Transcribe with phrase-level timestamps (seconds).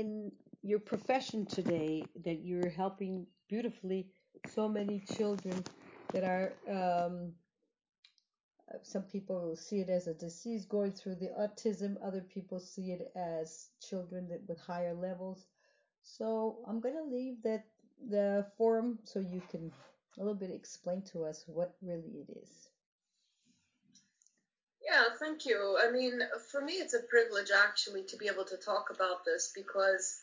[0.00, 4.08] in your profession today that you're helping beautifully
[4.48, 5.64] so many children
[6.12, 7.32] that are um,
[8.82, 11.96] some people see it as a disease going through the autism.
[12.06, 15.46] Other people see it as children that with higher levels.
[16.02, 17.64] So i'm going to leave that
[18.10, 19.70] the forum so you can
[20.18, 22.69] a little bit explain to us what really it is
[24.90, 26.20] yeah thank you i mean
[26.50, 30.18] for me it's a privilege actually to be able to talk about this because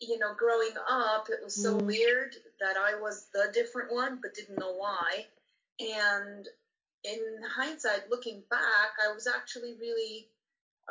[0.00, 1.86] you know growing up it was so mm.
[1.86, 5.26] weird that i was the different one but didn't know why
[5.80, 6.48] and
[7.04, 7.20] in
[7.54, 10.28] hindsight, looking back, I was actually really,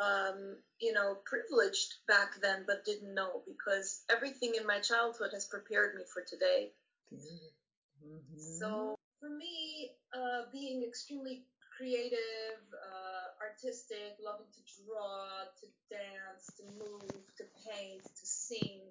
[0.01, 5.45] um, you know, privileged back then, but didn't know because everything in my childhood has
[5.45, 6.71] prepared me for today.
[7.13, 8.59] Mm-hmm.
[8.59, 11.45] So for me, uh, being extremely
[11.77, 18.81] creative, uh, artistic, loving to draw, to dance, to move, to paint, to sing.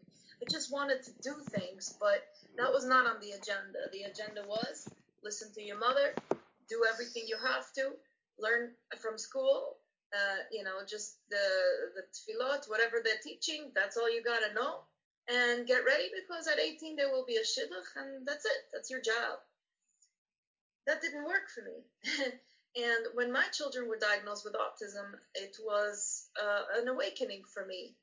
[0.41, 3.79] I just wanted to do things, but that was not on the agenda.
[3.93, 4.89] The agenda was
[5.23, 6.15] listen to your mother,
[6.69, 7.93] do everything you have to,
[8.39, 9.77] learn from school,
[10.13, 11.47] uh, you know, just the
[11.95, 14.81] the tefillot, whatever they're teaching, that's all you gotta know,
[15.29, 18.61] and get ready because at 18 there will be a shidduch, and that's it.
[18.73, 19.39] That's your job.
[20.87, 22.33] That didn't work for me.
[22.77, 27.95] and when my children were diagnosed with autism, it was uh, an awakening for me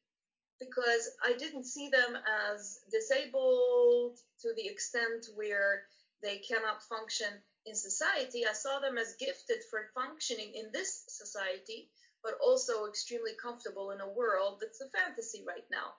[0.60, 2.18] because I didn't see them
[2.52, 5.84] as disabled to the extent where
[6.22, 7.30] they cannot function
[7.66, 11.90] in society, I saw them as gifted for functioning in this society,
[12.24, 15.94] but also extremely comfortable in a world that's a fantasy right now.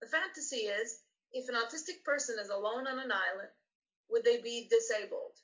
[0.00, 1.00] The fantasy is
[1.32, 3.50] if an autistic person is alone on an island,
[4.10, 5.34] would they be disabled?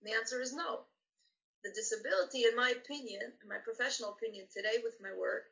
[0.00, 0.87] And the answer is no.
[1.64, 5.50] The disability, in my opinion, in my professional opinion today with my work,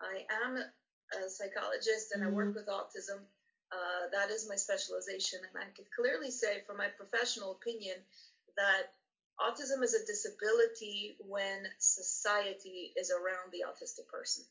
[0.00, 2.56] I am a psychologist and I work mm-hmm.
[2.56, 3.22] with autism.
[3.70, 5.40] Uh, that is my specialization.
[5.42, 7.96] And I can clearly say, from my professional opinion,
[8.56, 8.94] that
[9.38, 14.44] autism is a disability when society is around the autistic person.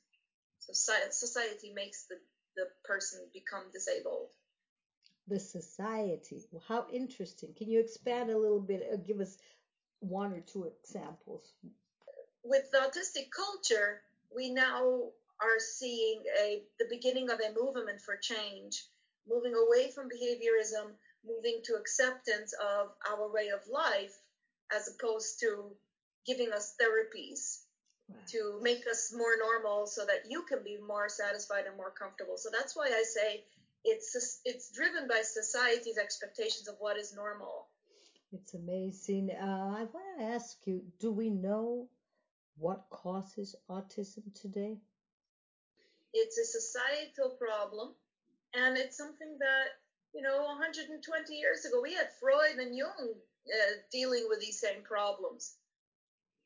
[0.59, 0.74] So
[1.12, 2.16] society makes the,
[2.56, 4.30] the person become disabled.
[5.28, 6.44] The society.
[6.52, 7.53] Well, how interesting.
[7.58, 8.88] Can you expand a little bit?
[8.91, 9.38] Uh, give us
[10.00, 11.54] one or two examples.
[12.44, 14.02] With the autistic culture,
[14.36, 15.10] we now
[15.42, 18.86] are seeing a the beginning of a movement for change,
[19.28, 20.92] moving away from behaviorism
[21.28, 24.16] moving to acceptance of our way of life
[24.76, 25.72] as opposed to
[26.26, 27.62] giving us therapies
[28.28, 32.38] to make us more normal so that you can be more satisfied and more comfortable.
[32.38, 33.44] So that's why I say
[33.84, 37.68] it's it's driven by society's expectations of what is normal.
[38.35, 39.31] It's amazing.
[39.31, 41.88] Uh, I want to ask you, do we know
[42.57, 44.78] what causes autism today?
[46.13, 47.94] It's a societal problem,
[48.53, 49.68] and it's something that
[50.13, 53.13] you know, 120 years ago, we had Freud and Jung
[53.47, 55.56] uh, dealing with these same problems.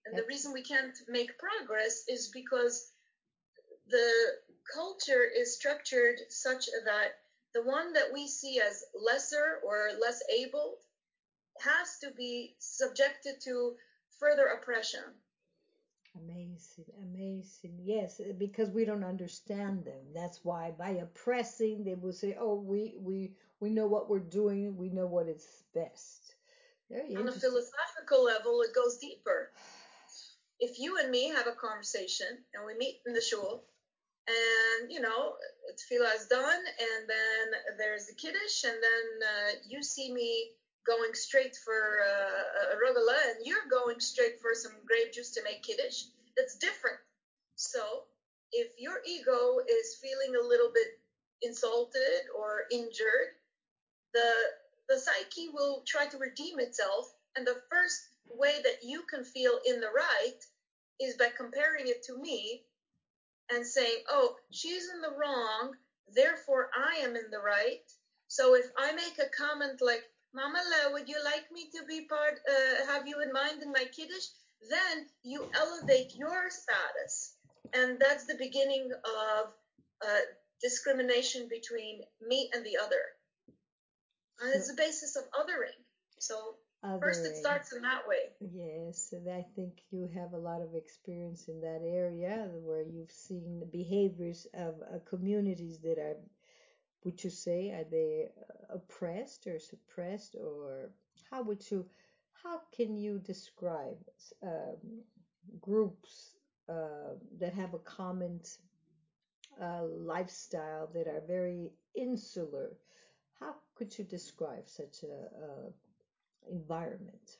[0.05, 2.91] And the reason we can't make progress is because
[3.89, 4.11] the
[4.73, 7.21] culture is structured such that
[7.53, 10.77] the one that we see as lesser or less able
[11.61, 13.75] has to be subjected to
[14.19, 15.03] further oppression.
[16.15, 17.79] Amazing, amazing.
[17.83, 20.01] Yes, because we don't understand them.
[20.13, 24.75] That's why by oppressing, they will say, "Oh, we we we know what we're doing.
[24.75, 26.35] We know what is best."
[26.89, 29.51] Very On a philosophical level, it goes deeper.
[30.59, 33.63] If you and me have a conversation and we meet in the shul,
[34.27, 35.35] and you know,
[35.77, 40.51] tefillah is done, and then there's the kiddush, and then uh, you see me
[40.85, 45.43] going straight for uh, a rogala and you're going straight for some grape juice to
[45.43, 46.03] make kiddush,
[46.35, 46.97] that's different.
[47.55, 48.03] So
[48.51, 50.87] if your ego is feeling a little bit
[51.41, 53.35] insulted or injured,
[54.13, 54.31] the
[54.87, 59.59] the psyche will try to redeem itself, and the first way that you can feel
[59.65, 60.39] in the right
[60.99, 62.63] is by comparing it to me
[63.51, 65.75] and saying, "Oh, she's in the wrong,
[66.07, 67.83] therefore I am in the right."
[68.27, 70.03] So if I make a comment like,
[70.33, 70.59] Mama
[70.91, 74.27] would you like me to be part, uh, have you in mind in my Kiddush?
[74.69, 77.35] Then you elevate your status.
[77.73, 79.47] And that's the beginning of
[80.05, 80.19] uh,
[80.61, 83.01] discrimination between me and the other.
[84.41, 85.77] And it's the basis of othering.
[86.19, 86.55] So
[86.85, 86.99] othering.
[86.99, 88.31] first it starts in that way.
[88.39, 93.11] Yes, and I think you have a lot of experience in that area where you've
[93.11, 96.17] seen the behaviors of uh, communities that are
[97.03, 98.27] would you say are they
[98.69, 100.91] oppressed or suppressed or
[101.29, 101.85] how would you
[102.43, 103.97] how can you describe
[104.43, 105.03] um,
[105.59, 106.35] groups
[106.69, 108.39] uh, that have a common
[109.61, 112.71] a lifestyle that are very insular.
[113.39, 115.07] How could you describe such a,
[115.45, 117.37] a environment?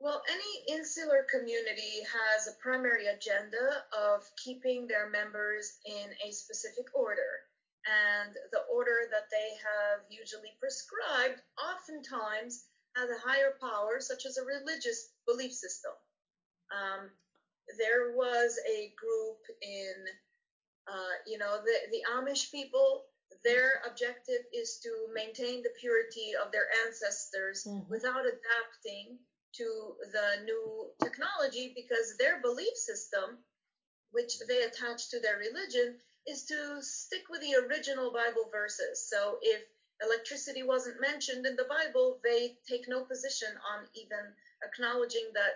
[0.00, 6.86] Well, any insular community has a primary agenda of keeping their members in a specific
[6.94, 7.45] order.
[7.86, 12.64] And the order that they have usually prescribed oftentimes
[12.96, 15.92] has a higher power, such as a religious belief system.
[16.72, 17.10] Um,
[17.78, 20.04] there was a group in,
[20.88, 23.04] uh, you know, the, the Amish people,
[23.44, 27.88] their objective is to maintain the purity of their ancestors Mhm.
[27.88, 29.18] without adapting
[29.54, 33.38] to the new technology because their belief system,
[34.10, 39.08] which they attach to their religion, is to stick with the original Bible verses.
[39.08, 39.62] So if
[40.02, 45.54] electricity wasn't mentioned in the Bible, they take no position on even acknowledging that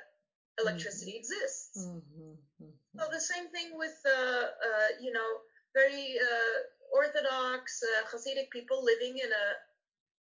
[0.61, 1.79] electricity exists.
[1.79, 2.71] Mm-hmm.
[2.99, 5.31] So the same thing with, uh, uh, you know,
[5.75, 6.57] very uh,
[6.95, 9.47] orthodox uh, Hasidic people living in a,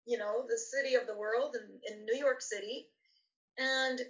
[0.05, 2.87] you know, the city of the world in, in New York City,
[3.57, 4.01] and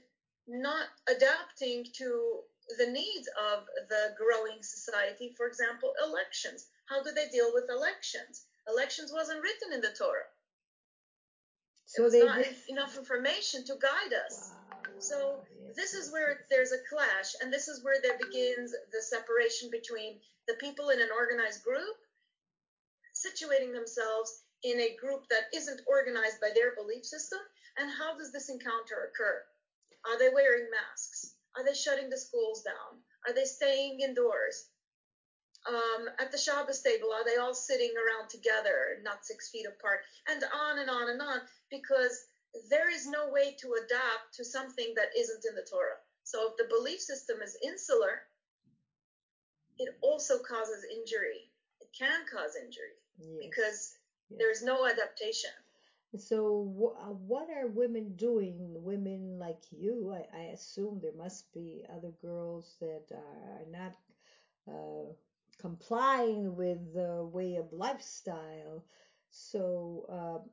[0.48, 2.40] not adapting to
[2.78, 5.34] the needs of the growing society.
[5.36, 6.68] For example, elections.
[6.86, 8.46] How do they deal with elections?
[8.68, 10.30] Elections wasn't written in the Torah.
[11.86, 12.56] So There's they not did.
[12.70, 14.52] enough information to guide us.
[14.52, 14.78] Wow.
[15.00, 15.18] So
[15.76, 20.20] this is where there's a clash, and this is where there begins the separation between
[20.48, 21.98] the people in an organized group
[23.16, 27.40] situating themselves in a group that isn't organized by their belief system,
[27.78, 29.44] and how does this encounter occur?
[30.06, 31.36] Are they wearing masks?
[31.58, 33.02] Are they shutting the schools down?
[33.28, 34.70] Are they staying indoors?
[35.68, 40.00] Um, at the Shabbos table, are they all sitting around together, not six feet apart?
[40.28, 42.18] And on and on and on, because
[42.70, 46.00] there is no way to adapt to something that isn't in the Torah.
[46.24, 48.22] So if the belief system is insular,
[49.78, 51.52] it also causes injury.
[51.82, 53.98] It can cause injury Yes, because
[54.30, 54.40] yes.
[54.40, 55.52] there's no adaptation.
[56.18, 58.84] So, uh, what are women doing?
[58.84, 63.96] Women like you, I, I assume there must be other girls that are not
[64.68, 65.14] uh,
[65.60, 68.86] complying with the way of lifestyle.
[69.32, 70.50] So, um,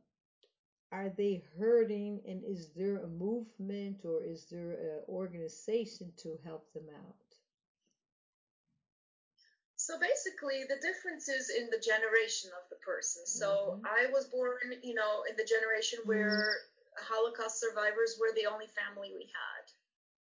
[0.93, 2.23] are they hurting?
[2.26, 7.25] And is there a movement or is there an organization to help them out?
[9.87, 13.25] So basically, the difference is in the generation of the person.
[13.25, 13.87] So Mhm.
[13.87, 16.67] I was born, you know, in the generation where
[16.97, 19.65] Holocaust survivors were the only family we had.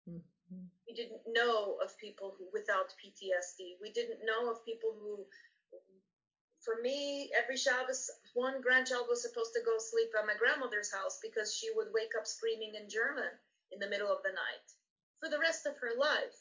[0.05, 0.69] Mhm.
[0.85, 3.75] We didn't know of people who without PTSD.
[3.81, 5.27] We didn't know of people who,
[6.59, 11.17] for me, every Shabbos, one grandchild was supposed to go sleep at my grandmother's house
[11.19, 13.39] because she would wake up screaming in German
[13.71, 14.67] in the middle of the night
[15.19, 16.37] for the rest of her life.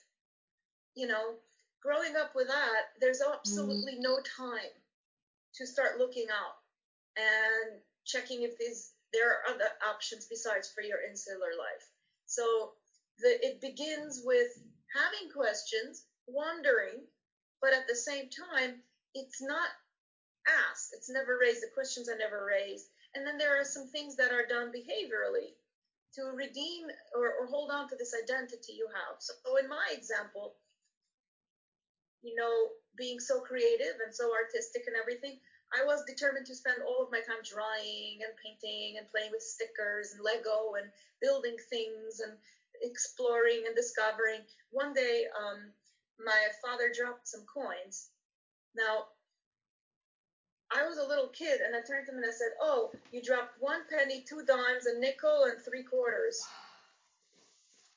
[0.92, 1.40] You know,
[1.84, 3.36] growing up with that, there's mm-hmm.
[3.36, 4.72] absolutely no time
[5.54, 6.56] to start looking out
[7.16, 11.86] and checking if these there are other options besides for your insular life.
[12.26, 12.72] So
[13.20, 14.50] the, it begins with
[14.90, 16.98] having questions, wondering,
[17.62, 18.82] but at the same time,
[19.14, 19.70] it's not
[20.66, 20.90] asked.
[20.98, 21.62] It's never raised.
[21.62, 22.90] The questions are never raised.
[23.14, 25.54] And then there are some things that are done behaviorally
[26.18, 29.22] to redeem or, or hold on to this identity you have.
[29.22, 30.58] So in my example,
[32.24, 35.38] you know, being so creative and so artistic and everything,
[35.76, 39.42] I was determined to spend all of my time drawing and painting and playing with
[39.42, 40.88] stickers and Lego and
[41.20, 42.32] building things and
[42.80, 44.40] exploring and discovering.
[44.70, 45.70] One day, um,
[46.18, 48.08] my father dropped some coins.
[48.76, 49.12] Now,
[50.70, 53.22] I was a little kid and I turned to him and I said, Oh, you
[53.22, 56.40] dropped one penny, two dimes, a nickel, and three quarters.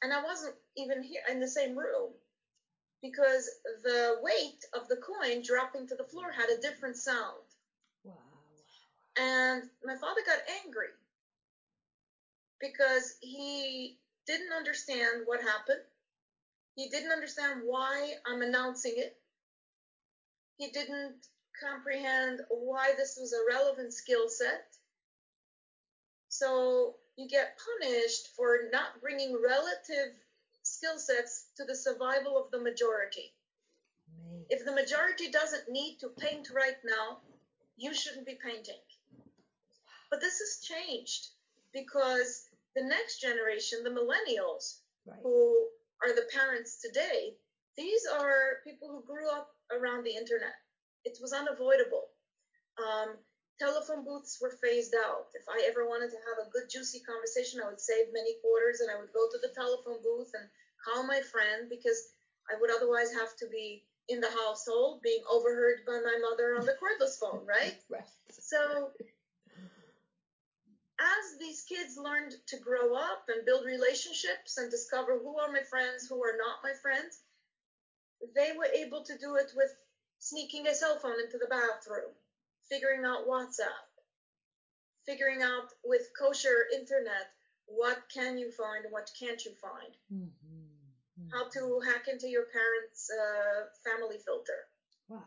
[0.01, 2.13] And I wasn't even here in the same room
[3.01, 3.49] because
[3.83, 7.43] the weight of the coin dropping to the floor had a different sound.
[8.03, 8.13] Wow.
[9.17, 10.87] And my father got angry
[12.59, 15.81] because he didn't understand what happened.
[16.75, 19.17] He didn't understand why I'm announcing it.
[20.57, 21.15] He didn't
[21.59, 24.65] comprehend why this was a relevant skill set.
[26.29, 30.13] So you get punished for not bringing relative
[30.63, 33.33] skill sets to the survival of the majority.
[34.13, 34.45] Amazing.
[34.49, 37.19] If the majority doesn't need to paint right now,
[37.75, 38.79] you shouldn't be painting.
[40.09, 41.27] But this has changed
[41.73, 45.19] because the next generation, the millennials, Right.
[45.23, 45.69] who
[46.03, 47.37] are the parents today,
[47.77, 50.55] these are people who grew up around the internet.
[51.05, 52.09] It was unavoidable.
[52.77, 53.17] Um,
[53.59, 55.29] telephone booths were phased out.
[55.33, 58.81] If I ever wanted to have a good, juicy conversation, I would save many quarters
[58.81, 60.49] and I would go to the telephone booth and
[60.83, 62.09] call my friend because
[62.49, 66.65] I would otherwise have to be in the household being overheard by my mother on
[66.65, 67.75] the cordless phone, right?
[67.89, 68.03] right.
[68.31, 68.91] So
[70.99, 75.61] as these kids learned to grow up and build relationships and discover who are my
[75.69, 77.19] friends, who are not my friends,
[78.35, 79.69] they were able to do it with
[80.19, 82.11] sneaking a cell phone into the bathroom,
[82.69, 83.85] figuring out WhatsApp,
[85.05, 87.29] figuring out with kosher internet
[87.67, 90.46] what can you find and what can't you find, Mm-hmm.
[91.31, 94.67] How to hack into your parents' uh, family filter.
[95.09, 95.23] Wow.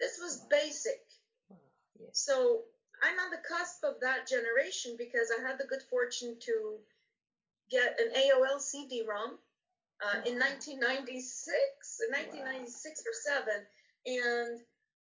[0.00, 0.48] This was Wow.
[0.50, 1.04] basic.
[1.48, 1.58] Wow.
[1.98, 2.18] Yes.
[2.18, 2.64] So
[3.02, 6.78] I'm on the cusp of that generation because I had the good fortune to
[7.70, 9.38] get an AOL CD-ROM
[10.02, 13.66] uh, in 1996, or 1996 or seven,
[14.06, 14.60] and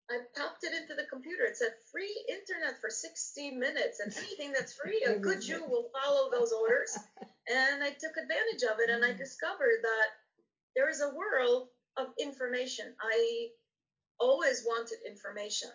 [0.09, 1.45] I popped it into the computer.
[1.45, 5.89] It said free internet for 60 minutes, and anything that's free, a good Jew will
[5.89, 6.97] follow those orders.
[7.49, 10.07] And I took advantage of it, and I discovered that
[10.75, 12.93] there is a world of information.
[13.01, 13.47] I
[14.19, 15.69] always wanted information.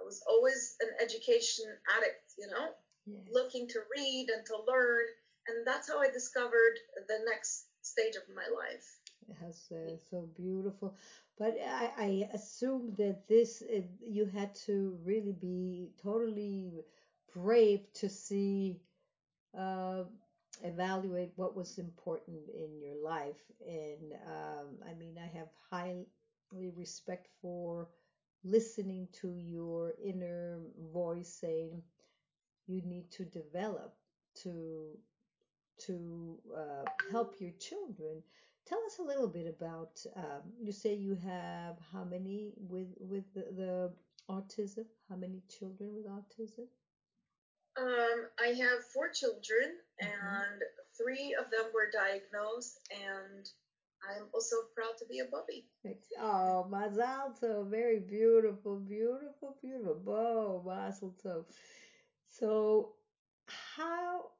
[0.00, 2.68] I was always an education addict, you know,
[3.06, 3.22] Yes.
[3.32, 5.04] looking to read and to learn.
[5.48, 6.78] And that's how I discovered
[7.08, 8.98] the next stage of my life.
[9.40, 10.94] That's uh, so beautiful.
[11.38, 16.84] But I, I assume that this uh, you had to really be totally
[17.34, 18.76] brave to see,
[19.56, 20.04] uh,
[20.62, 23.40] evaluate what was important in your life.
[23.66, 26.06] And um, I mean, I have highly
[26.76, 27.88] respect for
[28.44, 30.58] listening to your inner
[30.92, 31.82] voice saying
[32.66, 33.94] you need to develop
[34.42, 34.96] to
[35.86, 38.22] to uh, help your children.
[38.66, 40.04] Tell us a little bit about.
[40.16, 43.92] Um, you say you have how many with with the, the
[44.30, 44.84] autism?
[45.08, 46.66] How many children with autism?
[47.78, 50.08] Um, I have four children, Mhm.
[50.42, 50.62] and
[50.96, 53.48] three of them were diagnosed, and
[54.02, 55.68] I'm also proud to be a bubby.
[55.84, 59.94] Ex- Oh, Mazel Tov, very beautiful, beautiful, beautiful.
[59.94, 61.46] Bo, Mazel Tov.
[62.28, 62.96] So,
[63.46, 64.32] how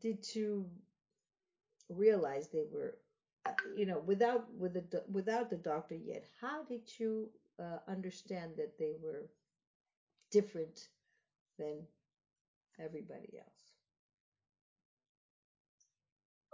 [0.00, 0.70] did you
[1.88, 2.98] realize they were,
[3.44, 6.24] uh, you know, without with the without the doctor yet?
[6.40, 9.30] How did you uh, understand that they were
[10.30, 10.88] different
[11.58, 11.86] than
[12.78, 13.72] everybody else?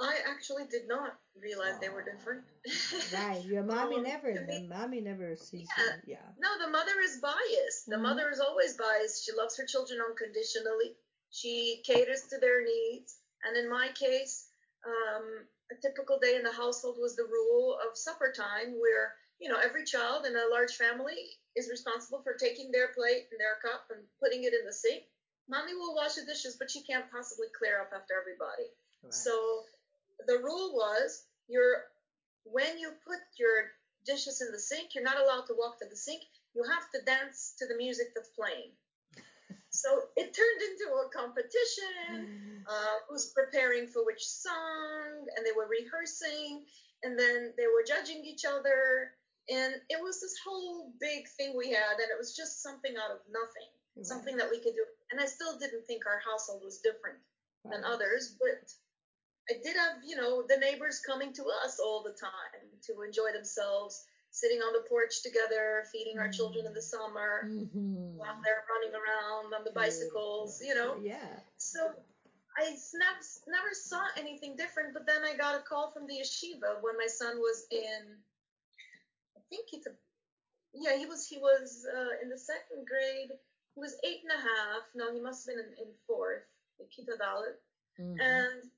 [0.01, 2.43] I actually did not realize they were different.
[2.67, 5.95] Oh, right, your mommy Um, never, the me- mommy never sees Yeah.
[6.07, 6.15] you.
[6.15, 6.29] Yeah.
[6.39, 7.87] No, the mother is biased.
[7.87, 8.03] The Mhm.
[8.03, 9.25] mother is always biased.
[9.25, 10.97] She loves her children unconditionally.
[11.31, 13.19] She caters to their needs.
[13.45, 14.49] And in my case,
[14.85, 19.49] um, a typical day in the household was the rule of supper time, where you
[19.49, 23.57] know every child in a large family is responsible for taking their plate and their
[23.63, 25.05] cup and putting it in the sink.
[25.53, 28.73] Mommy will wash the dishes, but she can't possibly clear up after everybody.
[29.05, 29.13] Right.
[29.13, 29.65] So
[30.27, 31.85] the rule was you're
[32.45, 33.71] when you put your
[34.07, 36.23] dishes in the sink, you're not allowed to walk to the sink.
[36.55, 38.73] You have to dance to the music that's playing.
[39.75, 42.29] So it turned into a competition.
[42.69, 46.63] Uh, who's preparing for which song, and they were rehearsing,
[47.03, 49.11] and then they were judging each other,
[49.51, 53.11] and it was this whole big thing we had, and it was just something out
[53.11, 53.67] of nothing,
[53.97, 54.07] Right.
[54.07, 54.85] something that we could do.
[55.13, 57.19] And I still didn't think our household was different
[57.71, 58.73] than others, but
[59.51, 63.31] I did have, you know, the neighbors coming to us all the time to enjoy
[63.33, 68.17] themselves, sitting on the porch together, feeding our children in the summer Mhm.
[68.17, 70.97] while they're running around on the bicycles, you know.
[70.97, 71.41] Yeah.
[71.59, 71.95] So
[72.57, 76.81] I never, never saw anything different, but then I got a call from the yeshiva
[76.81, 78.23] when my son was in,
[79.37, 79.95] I think it's a,
[80.73, 83.39] yeah, he was, he was uh, in the second grade.
[83.75, 84.83] He was eight and a half.
[84.95, 86.45] No, he must have been in, in fourth,
[86.93, 87.57] Kita Dalet
[87.99, 88.17] Mhm.
[88.21, 88.71] and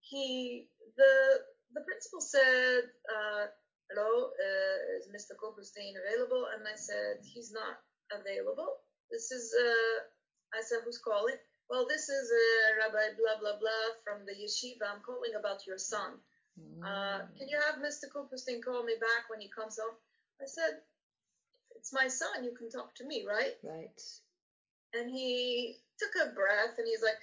[0.00, 1.44] he the
[1.74, 3.46] the principal said, uh,
[3.88, 5.32] "Hello, uh, is Mr.
[5.40, 7.80] Kupferstein available?" And I said, "He's not
[8.10, 8.80] available.
[9.10, 9.98] This is uh,
[10.54, 11.38] I said, who's calling?
[11.70, 14.84] Well, this is uh, Rabbi blah blah blah from the yeshiva.
[14.88, 16.20] I'm calling about your son.
[16.84, 18.04] Uh, can you have Mr.
[18.12, 19.96] Kupferstein call me back when he comes home?"
[20.40, 20.82] I said,
[21.76, 22.44] "It's my son.
[22.44, 24.00] You can talk to me, right?" Right.
[24.94, 27.18] And he took a breath and he's like,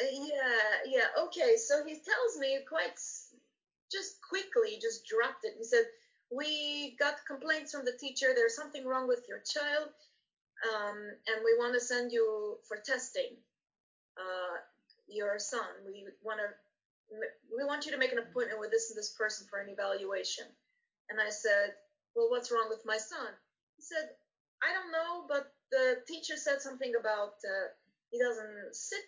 [0.00, 1.56] yeah, yeah, okay.
[1.56, 2.98] So he tells me quite
[3.92, 5.54] just quickly, just dropped it.
[5.56, 5.84] He said,
[6.30, 8.32] We got complaints from the teacher.
[8.34, 9.88] There's something wrong with your child,
[10.66, 13.36] um, and we want to send you for testing.
[14.16, 14.58] Uh,
[15.08, 15.66] your son.
[15.86, 16.48] We want to.
[17.56, 20.46] We want you to make an appointment with this and this person for an evaluation.
[21.10, 21.74] And I said,
[22.16, 23.28] Well, what's wrong with my son?
[23.76, 24.08] He said,
[24.64, 27.68] I don't know, but the teacher said something about uh,
[28.10, 29.04] he doesn't sit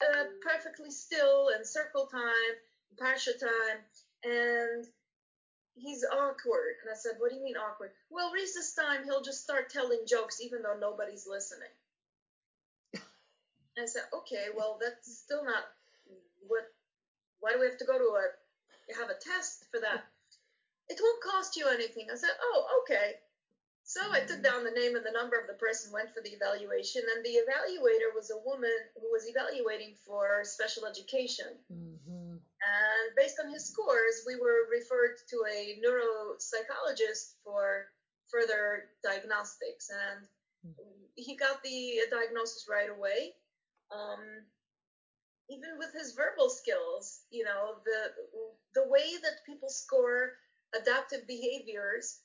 [0.00, 2.54] uh, perfectly still and circle time,
[2.90, 3.78] in parsha time,
[4.24, 4.86] and
[5.74, 6.80] he's awkward.
[6.82, 7.90] And I said, what do you mean awkward?
[8.10, 11.72] Well, recess time, he'll just start telling jokes even though nobody's listening.
[13.76, 15.64] And I said, okay, well, that's still not
[16.46, 16.64] what,
[17.40, 20.04] why do we have to go to a, have a test for that?
[20.88, 22.06] It won't cost you anything.
[22.10, 23.14] I said, oh, okay.
[23.88, 26.36] So I took down the name and the number of the person, went for the
[26.36, 31.56] evaluation, and the evaluator was a woman who was evaluating for special education.
[31.72, 32.36] Mm-hmm.
[32.36, 37.88] And based on his scores, we were referred to a neuropsychologist for
[38.28, 39.88] further diagnostics.
[39.88, 40.74] And
[41.14, 43.32] he got the diagnosis right away.
[43.90, 44.20] Um,
[45.48, 48.12] even with his verbal skills, you know, the
[48.74, 50.36] the way that people score
[50.78, 52.20] adaptive behaviors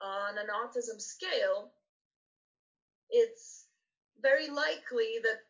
[0.00, 1.70] on an autism scale,
[3.10, 3.66] it's
[4.22, 5.40] very likely that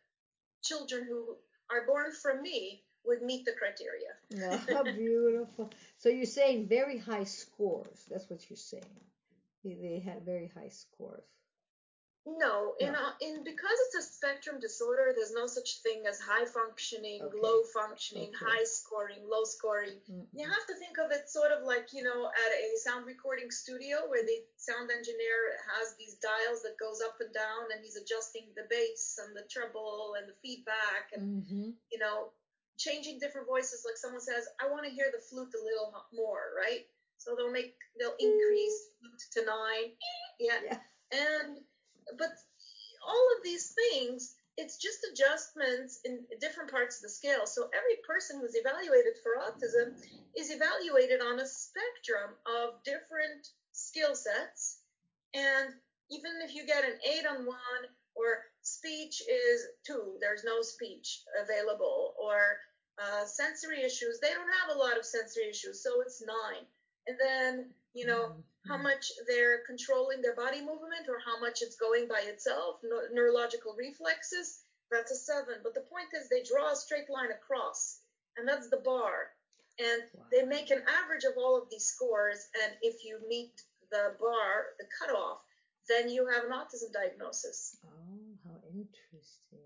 [0.63, 1.35] children who
[1.69, 4.59] are born from me would meet the criteria.
[4.77, 5.69] oh, beautiful.
[5.97, 8.05] So you're saying very high scores.
[8.09, 8.83] That's what you're saying.
[9.63, 11.23] They, they had very high scores.
[12.27, 12.99] No, in No.
[12.99, 17.37] uh, in because it's a spectrum disorder, there's no such thing as high functioning, Okay.
[17.37, 18.45] low functioning, Okay.
[18.45, 20.01] high scoring, low scoring.
[20.09, 20.27] Mm.
[20.33, 23.51] You have to think of it sort of like you know at a sound recording
[23.51, 27.95] studio where the sound engineer has these dials that goes up and down, and he's
[27.95, 31.69] adjusting the bass and the treble and the feedback, and Mm-hmm.
[31.91, 32.31] you know
[32.77, 33.85] changing different voices.
[33.85, 36.87] Like someone says, I want to hear the flute a little more, right?
[37.17, 39.91] So they'll make they'll increase flute to nine,
[40.39, 40.79] yeah, Yeah.
[41.11, 41.59] and
[42.17, 42.33] but
[43.05, 47.45] all of these things it's just adjustments in different parts of the scale.
[47.45, 49.91] So every person who's evaluated for autism
[50.33, 54.79] is evaluated on a spectrum of different skill sets.
[55.33, 55.75] And
[56.09, 57.83] even if you get an 8 on one
[58.15, 62.57] or speech is 2 there's no speech available or
[62.97, 66.35] uh, sensory issues they don't have a lot of sensory issues so it's 9
[67.07, 68.35] and then you know
[68.67, 73.01] how much they're controlling their body movement or how much it's going by itself, no,
[73.11, 74.59] neurological reflexes,
[74.91, 75.61] that's a seven.
[75.63, 77.99] But the point is, they draw a straight line across,
[78.37, 79.31] and that's the bar.
[79.77, 80.25] And Wow.
[80.31, 83.53] they make an average of all of these scores, and if you meet
[83.91, 85.41] the bar, the cutoff,
[85.87, 87.77] then you have an autism diagnosis.
[87.85, 89.64] Oh, how interesting.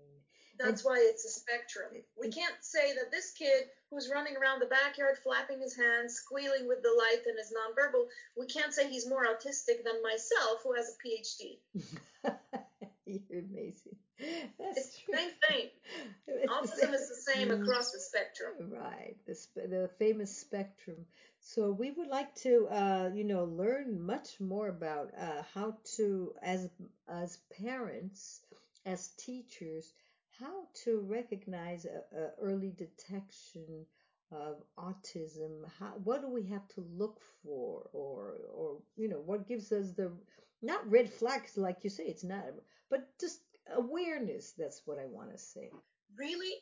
[0.62, 1.88] That's why it's a spectrum.
[2.20, 6.68] We can't say that this kid who's running around the backyard flapping his hands, squealing
[6.68, 8.06] with delight, and is nonverbal,
[8.38, 11.58] we can't say he's more autistic than myself who has a PhD.
[13.06, 13.96] You're amazing.
[14.58, 15.14] That's It's the true.
[15.18, 15.70] same thing.
[16.28, 18.52] It's the Autism same- is the same across the spectrum.
[18.70, 21.06] Right, the sp- the famous spectrum.
[21.40, 26.34] So we would like to, uh, you know, learn much more about uh, how to,
[26.42, 26.68] as
[27.08, 28.42] as parents,
[28.84, 29.92] as teachers,
[30.40, 33.86] how to recognize a, a early detection
[34.32, 35.64] of autism.
[35.78, 39.92] How, what do we have to look for, or or you know, what gives us
[39.92, 40.12] the
[40.62, 42.44] not red flags like you say, it's not,
[42.90, 43.40] but just
[43.74, 44.52] awareness.
[44.56, 45.70] That's what I want to say.
[46.16, 46.54] Really,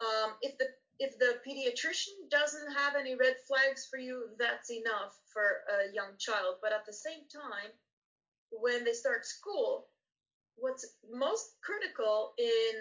[0.00, 0.66] um, if the
[0.98, 6.16] if the pediatrician doesn't have any red flags for you, that's enough for a young
[6.18, 6.56] child.
[6.62, 7.70] But at the same time,
[8.50, 9.88] when they start school,
[10.56, 12.80] what's most critical in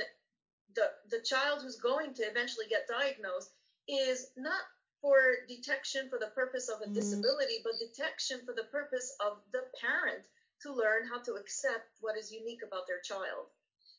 [0.73, 3.51] the the child who's going to eventually get diagnosed
[3.88, 4.62] is not
[5.01, 6.93] for detection for the purpose of a Mm.
[6.93, 10.25] disability, but detection for the purpose of the parent
[10.62, 13.49] to learn how to accept what is unique about their child.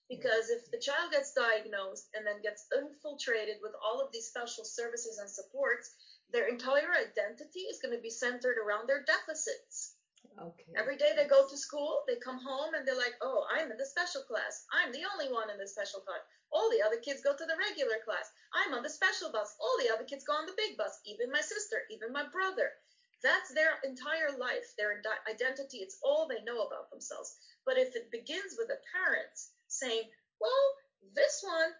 [0.09, 4.65] Because if the child gets diagnosed and then gets infiltrated with all of these special
[4.65, 5.95] services and supports,
[6.31, 9.96] their entire identity is going to be centered around their deficits.
[10.37, 10.69] Okay.
[10.77, 13.79] Every day they go to school, they come home and they're like, oh, I'm in
[13.81, 14.69] the special class.
[14.69, 16.21] I'm the only one in the special class.
[16.53, 18.29] All the other kids go to the regular class.
[18.53, 19.57] I'm on the special bus.
[19.59, 22.69] All the other kids go on the big bus, even my sister, even my brother.
[23.23, 25.79] That's their entire life, their identity.
[25.79, 27.37] It's all they know about themselves.
[27.65, 30.05] But if it begins with the parents saying,
[30.39, 30.65] well,
[31.17, 31.73] this one,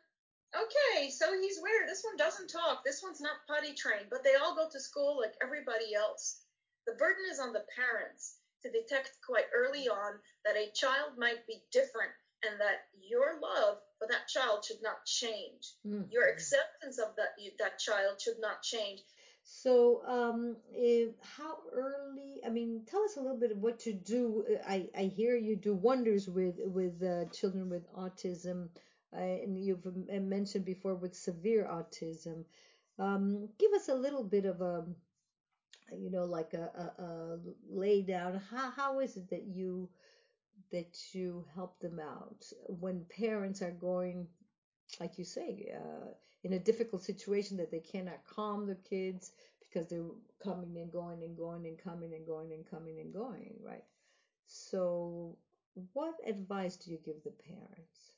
[0.57, 1.89] okay, so he's weird.
[1.89, 2.85] This one doesn't talk.
[2.85, 6.41] This one's not potty trained, but they all go to school like everybody else.
[6.87, 11.47] The burden is on the parents to detect quite early on that a child might
[11.47, 12.11] be different
[12.45, 15.73] and that your love for that child should not change.
[15.87, 16.13] Mm.
[16.13, 19.01] Your acceptance of that that child should not change.
[19.49, 22.41] So, um, if, how early?
[22.45, 24.45] I mean, tell us a little bit of what to do.
[24.69, 28.69] I, I hear you do wonders with with uh, children with autism,
[29.17, 32.45] uh, and you've mentioned before with severe autism.
[32.99, 34.85] Um, give us a little bit of a,
[35.93, 38.41] you know, like a, a, a lay down.
[38.51, 39.89] How how is it that you
[40.73, 44.29] that you help them out when parents are going
[45.01, 46.09] like you say, uh,
[46.45, 50.11] in a difficult situation that they cannot calm the kids because they're
[50.43, 53.85] coming and going and going and coming and going and coming and going, right?
[54.47, 55.37] So,
[55.93, 58.16] what advice do you give the parents?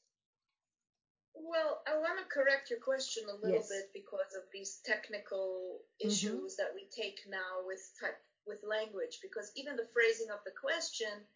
[1.40, 3.68] Well, I want to correct your question a little Yes.
[3.68, 6.10] bit because of these technical Mhm.
[6.10, 9.20] issues that we take now with type with language.
[9.20, 11.26] Because even the phrasing of the question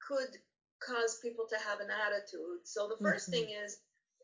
[0.00, 0.42] could
[0.80, 2.66] cause people to have an attitude.
[2.66, 3.32] So the 1st Mhm.
[3.32, 3.78] thing is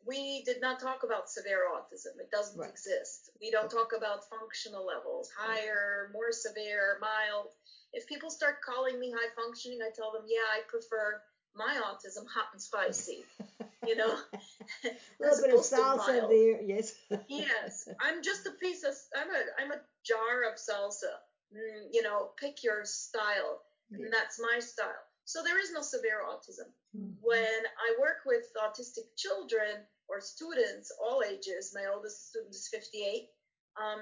[0.05, 2.19] we did not talk about severe autism.
[2.19, 2.69] It doesn't Right.
[2.69, 3.29] exist.
[3.39, 7.53] We don't talk about functional levels, higher, more severe, mild.
[7.93, 12.27] If people start calling me high functioning, I tell them, yeah, I prefer my autism
[12.27, 13.25] hot and spicy.
[13.85, 14.15] You know,
[14.85, 16.93] A little bit of salsa there, yes.
[17.27, 21.13] Yes, I'm just a piece of I'm a I'm a jar of salsa.
[21.53, 24.05] Mm, you know, pick your style, Yeah.
[24.05, 25.03] and that's my style.
[25.25, 26.67] So there is no severe autism.
[26.95, 27.15] Mhm.
[27.21, 33.29] When I work with autistic children or students, all ages, my oldest student is 58.
[33.77, 34.01] Um,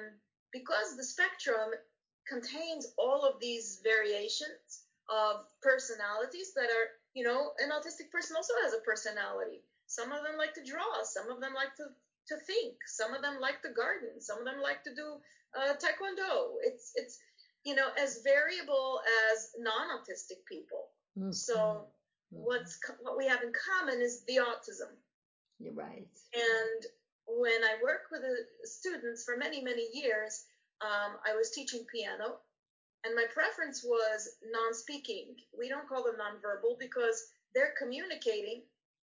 [0.51, 1.71] because the spectrum
[2.27, 8.53] contains all of these variations of personalities that are, you know, an autistic person also
[8.63, 9.63] has a personality.
[9.91, 11.87] Some of them like to draw, some of them like to
[12.29, 12.75] to think.
[12.87, 14.21] Some of them like to garden.
[14.21, 15.07] Some of them like to do
[15.57, 16.55] uh, taekwondo.
[16.63, 17.19] It's it's
[17.65, 20.83] you know as variable as non-autistic people.
[21.17, 21.35] Mhm.
[21.35, 22.43] So Mhm.
[22.47, 24.95] what's what we have in common is the autism.
[25.59, 26.07] You're right.
[26.33, 26.81] And
[27.27, 30.45] when I worked with the students for many many years,
[30.79, 32.39] um, I was teaching piano,
[33.03, 35.35] and my preference was non-speaking.
[35.51, 37.17] We don't call them nonverbal because
[37.53, 38.63] they're communicating,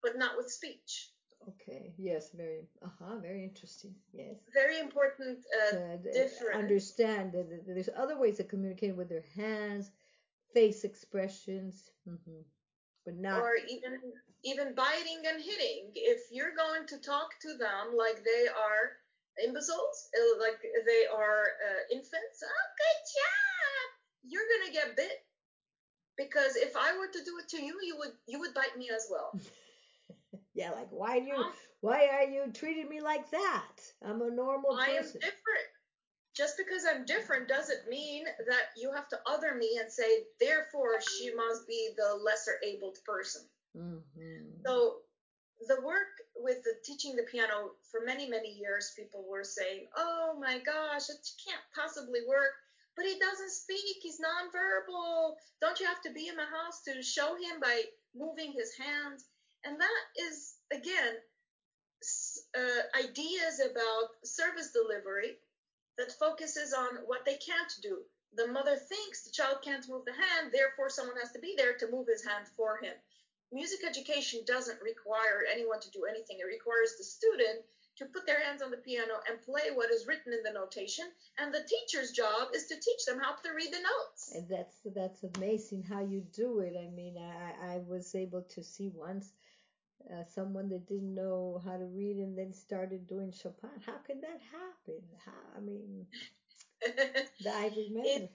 [0.03, 1.09] but not with speech.
[1.47, 1.93] Okay.
[1.97, 2.31] Yes.
[2.33, 2.67] Very.
[2.81, 3.17] Uh huh.
[3.21, 3.95] Very interesting.
[4.13, 4.37] Yes.
[4.53, 6.55] Very important uh, Uh, difference.
[6.63, 9.91] understand that there's other ways of communicating with their hands,
[10.53, 12.41] face expressions, hmm
[13.05, 13.39] but not.
[13.41, 13.93] or even
[14.43, 15.91] even biting and hitting.
[15.95, 18.83] If you're going to talk to them like they are
[19.45, 23.85] imbeciles, uh, like they are uh, infants, oh, good job,
[24.31, 25.17] you're gonna get bit.
[26.17, 28.89] Because if I were to do it to you, you would you would bite me
[28.93, 29.31] as well.
[30.53, 30.71] Yeah.
[30.71, 31.45] Like why do you?
[31.81, 33.71] Why are you treating me like that?
[34.05, 34.93] I'm a normal person.
[34.93, 35.67] I am different.
[36.35, 41.01] Just because I'm different doesn't mean that you have to other me and say, therefore,
[41.01, 43.41] she must be the lesser abled person.
[43.75, 45.01] hmm So
[45.67, 50.37] the work with the teaching the piano for many many years people were saying oh
[50.39, 52.53] my gosh it can't possibly work
[52.95, 57.03] but he doesn't speak he's nonverbal don't you have to be in the house to
[57.03, 57.81] show him by
[58.15, 59.25] moving his hands
[59.65, 61.15] and that is again
[62.57, 65.37] uh, ideas about service delivery
[65.97, 67.99] that focuses on what they can't do
[68.35, 71.73] the mother thinks the child can't move the hand therefore someone has to be there
[71.77, 72.93] to move his hand for him
[73.51, 76.37] music education doesn't require anyone to do anything.
[76.39, 77.63] It requires the student
[77.97, 81.05] to put their hands on the piano and play what is written in the notation.
[81.37, 84.31] And the teacher's job is to teach them how to read the notes.
[84.33, 86.75] And that's that's amazing how you do it.
[86.79, 89.33] I mean, I I was able to see once
[90.09, 93.69] uh, someone that didn't know how to read and then started doing Chopin.
[93.85, 95.01] How can that happen?
[95.25, 96.05] How I mean,
[97.47, 98.29] I remember.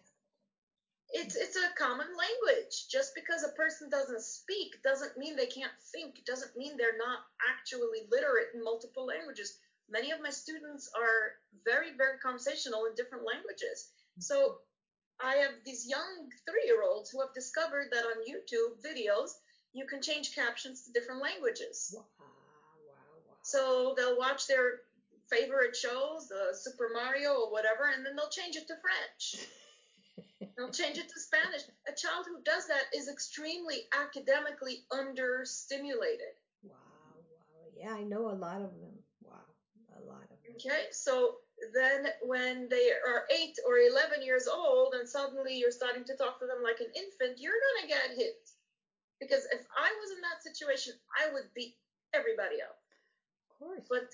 [1.10, 2.88] it's it's a common language.
[2.90, 6.24] Just because a person doesn't speak doesn't mean they can't think.
[6.24, 9.58] Doesn't mean they're not actually literate in multiple languages.
[9.88, 13.90] Many of my students are very very conversational in different languages.
[14.18, 14.58] So
[15.20, 19.30] I have these young three-year-olds who have discovered that on YouTube videos
[19.72, 21.94] you can change captions to different languages.
[21.94, 22.94] Wow, wow,
[23.28, 23.34] wow.
[23.42, 24.80] So they'll watch their
[25.30, 29.46] favorite shows, the Super Mario or whatever, and then they'll change it to French.
[30.56, 31.62] They'll change it to Spanish.
[31.86, 36.32] A child who does that is extremely academically understimulated.
[36.62, 36.76] Wow,
[37.28, 37.68] wow.
[37.76, 38.96] Yeah, I know a lot of them.
[39.22, 39.44] Wow,
[39.96, 40.56] a lot of them.
[40.56, 41.36] Okay, so
[41.74, 46.38] then when they are eight or 11 years old and suddenly you're starting to talk
[46.40, 48.40] to them like an infant, you're going to get hit.
[49.20, 51.76] Because if I was in that situation, I would beat
[52.12, 52.76] everybody up.
[53.50, 53.86] Of course.
[53.88, 54.10] But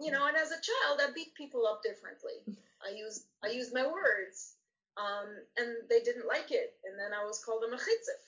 [0.00, 2.42] you know, and as a child, I beat people up differently.
[2.82, 4.54] I used I used my words,
[4.96, 8.22] um, and they didn't like it, and then I was called a mechitzif.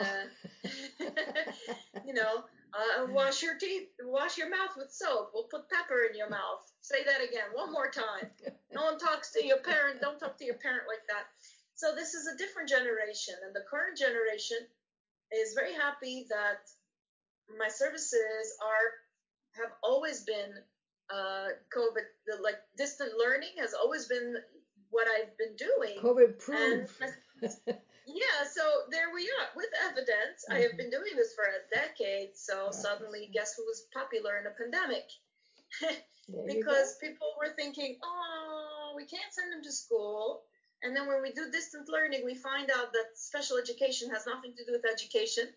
[0.00, 0.26] Uh,
[2.06, 5.32] you know, uh, wash your teeth, wash your mouth with soap.
[5.34, 6.64] We'll put pepper in your mouth.
[6.80, 8.30] Say that again, one more time.
[8.72, 10.00] No one talks to your parent.
[10.00, 11.26] Don't talk to your parent like that.
[11.74, 14.58] So this is a different generation, and the current generation
[15.32, 16.58] is very happy that
[17.58, 18.90] my services are
[19.60, 20.52] have always been
[21.10, 22.04] uh, COVID.
[22.26, 24.36] The, like distant learning has always been
[24.90, 25.96] what I've been doing.
[26.02, 26.90] COVID proof.
[28.06, 30.44] yeah, so there we are with evidence.
[30.50, 30.76] I have Mhm.
[30.78, 34.50] been doing this for a decade, so Yeah, suddenly, guess who was popular in a
[34.50, 35.04] pandemic?
[36.46, 40.42] Because people were thinking, oh, we can't send them to school.
[40.82, 44.54] And then when we do distant learning, we find out that special education has nothing
[44.56, 45.48] to do with education.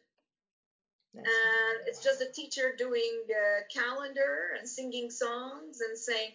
[1.14, 6.32] That's And it's just a teacher doing a calendar and singing songs and saying,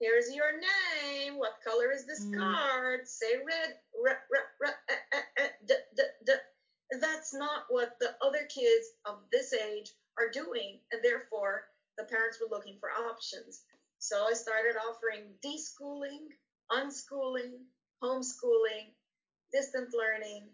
[0.00, 1.38] here's your name.
[1.38, 2.34] What color is this Mm.
[2.38, 3.08] card?
[3.08, 3.74] Say red.
[3.94, 6.32] Ra, ra, ra, eh, eh, eh, d, d, d.
[6.92, 10.80] That's not what the other kids of this age are doing.
[10.92, 13.62] And therefore, the parents were looking for options.
[13.98, 16.28] So I started offering deschooling,
[16.70, 17.64] unschooling,
[18.02, 18.86] homeschooling,
[19.52, 20.44] distant learning.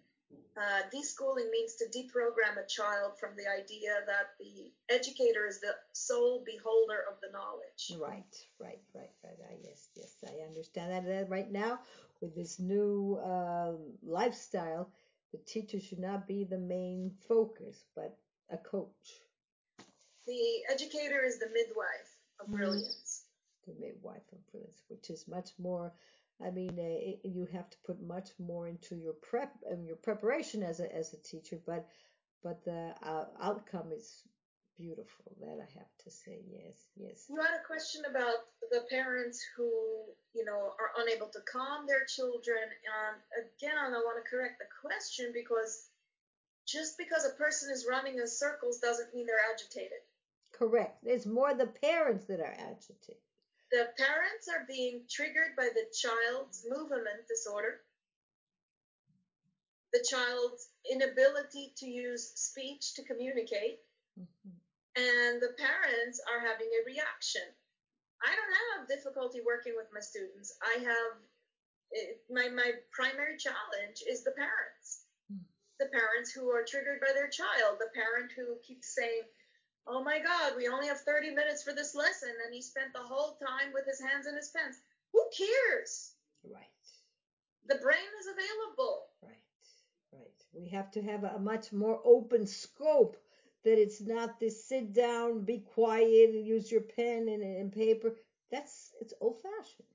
[0.57, 5.75] Uh, deschooling means to deprogram a child from the idea that the educator is the
[5.93, 7.93] sole beholder of the knowledge.
[8.01, 8.25] Right,
[8.61, 9.39] right, right, right.
[9.51, 11.29] I, yes, yes, I understand that.
[11.29, 11.81] Right now,
[12.21, 14.91] with this new um, lifestyle,
[15.33, 18.17] the teacher should not be the main focus, but
[18.51, 19.21] a coach,
[20.27, 22.57] The educator is the midwife of Mhm.
[22.57, 23.25] brilliance.
[23.67, 25.93] the midwife of brilliance, which is much more.
[26.43, 29.97] I mean, uh, it, you have to put much more into your prep and your
[29.97, 31.87] preparation as a as a teacher, but
[32.43, 34.23] but the uh, outcome is
[34.77, 35.37] beautiful.
[35.41, 37.27] That I have to say, yes, yes.
[37.29, 39.71] You had a question about the parents who,
[40.35, 42.59] you know, are unable to calm their children.
[42.59, 45.89] And again, I want to correct the question because
[46.67, 50.03] just because a person is running in circles doesn't mean they're agitated.
[50.53, 50.99] Correct.
[51.05, 53.23] It's more the parents that are agitated.
[53.75, 57.83] The parents are being triggered by the child's movement disorder,
[59.93, 63.83] the child's inability to use speech to communicate,
[64.17, 64.61] Mhm.
[64.95, 67.53] and the parents are having a reaction.
[68.23, 70.57] I don't have difficulty working with my students.
[70.63, 71.19] I have
[71.91, 75.05] it, my my primary challenge is the parents.
[75.33, 75.45] Mm.
[75.81, 79.29] The parents who are triggered by their child, the parent who keeps saying,
[79.87, 83.01] "Oh my god, we only have 30 minutes for this lesson and he spent the
[83.01, 84.81] whole time with his hands in his pants."
[85.13, 86.15] Who cares?
[86.43, 86.65] Right.
[87.67, 89.07] The brain is available.
[89.23, 89.39] Right,
[90.13, 90.45] right.
[90.53, 93.17] We have to have a, much more open scope
[93.63, 98.17] that it's not this sit down, be quiet, and use your pen and, and paper.
[98.51, 99.89] That's it's old fashioned.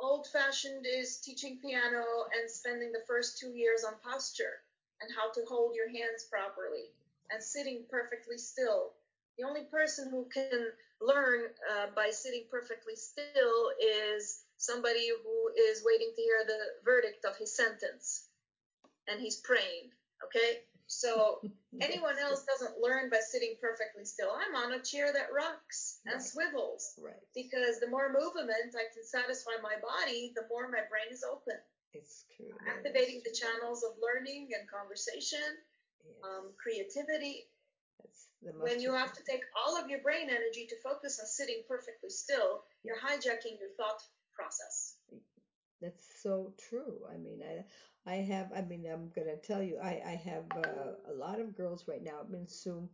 [0.00, 2.04] Old fashioned is teaching piano
[2.38, 4.62] and spending the first two years on posture
[5.00, 6.92] and how to hold your hands properly
[7.32, 8.94] and sitting perfectly still.
[9.38, 15.82] The only person who can learn uh, by sitting perfectly still is somebody who is
[15.84, 18.24] waiting to hear the verdict of his sentence
[19.08, 19.90] and he's praying.
[20.24, 20.58] Okay?
[20.86, 21.40] So
[21.80, 24.30] anyone else doesn't learn by sitting perfectly still.
[24.32, 26.22] I'm on a chair that rocks and Right.
[26.22, 27.22] swivels Right.
[27.34, 31.58] because the more movement I can satisfy my body, the more my brain is open.
[31.94, 32.52] It's true.
[32.68, 33.48] Activating the true.
[33.48, 35.56] channels of learning and conversation,
[36.04, 36.14] Yes.
[36.24, 37.46] um, creativity.
[38.02, 41.20] That's the most When you have to take all of your brain energy to focus
[41.20, 44.02] on sitting perfectly still, you're hijacking your thought
[44.34, 44.96] process.
[45.80, 47.00] That's so true.
[47.12, 47.64] I mean, I
[48.10, 48.52] I have.
[48.54, 52.02] I mean, I'm gonna tell you, I I have uh, a lot of girls right
[52.02, 52.88] now in Zoom,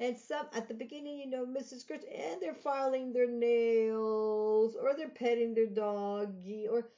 [0.00, 1.86] and some at the beginning, you know, Mrs.
[1.86, 6.88] Gertz, and they're filing their nails or they're petting their doggy, or,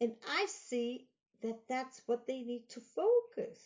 [0.00, 1.08] and I see
[1.42, 3.58] that that's what they need to focus,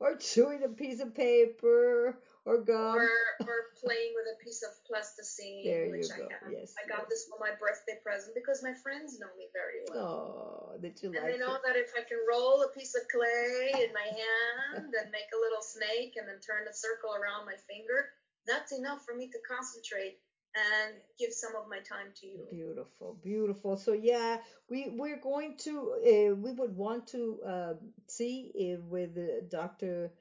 [0.00, 2.96] or chewing a piece of paper or gum.
[2.96, 3.12] Or,
[3.44, 6.24] or playing with a piece of plasticine, there you which go.
[6.24, 6.48] I have.
[6.50, 6.72] Yes.
[6.80, 7.08] I got yes.
[7.12, 10.72] this for my birthday present because my friends know me very well.
[10.74, 11.62] Oh, did you And like they know it?
[11.68, 15.40] that if I can roll a piece of clay in my hand and make a
[15.40, 18.08] little snake and then turn a circle around my finger,
[18.48, 20.16] that's enough for me to concentrate
[20.54, 22.46] and give some of my time to you.
[22.50, 23.76] Beautiful, beautiful.
[23.76, 25.72] So yeah, we we're going to
[26.04, 30.12] uh, we would want to um, see if with uh, Dr.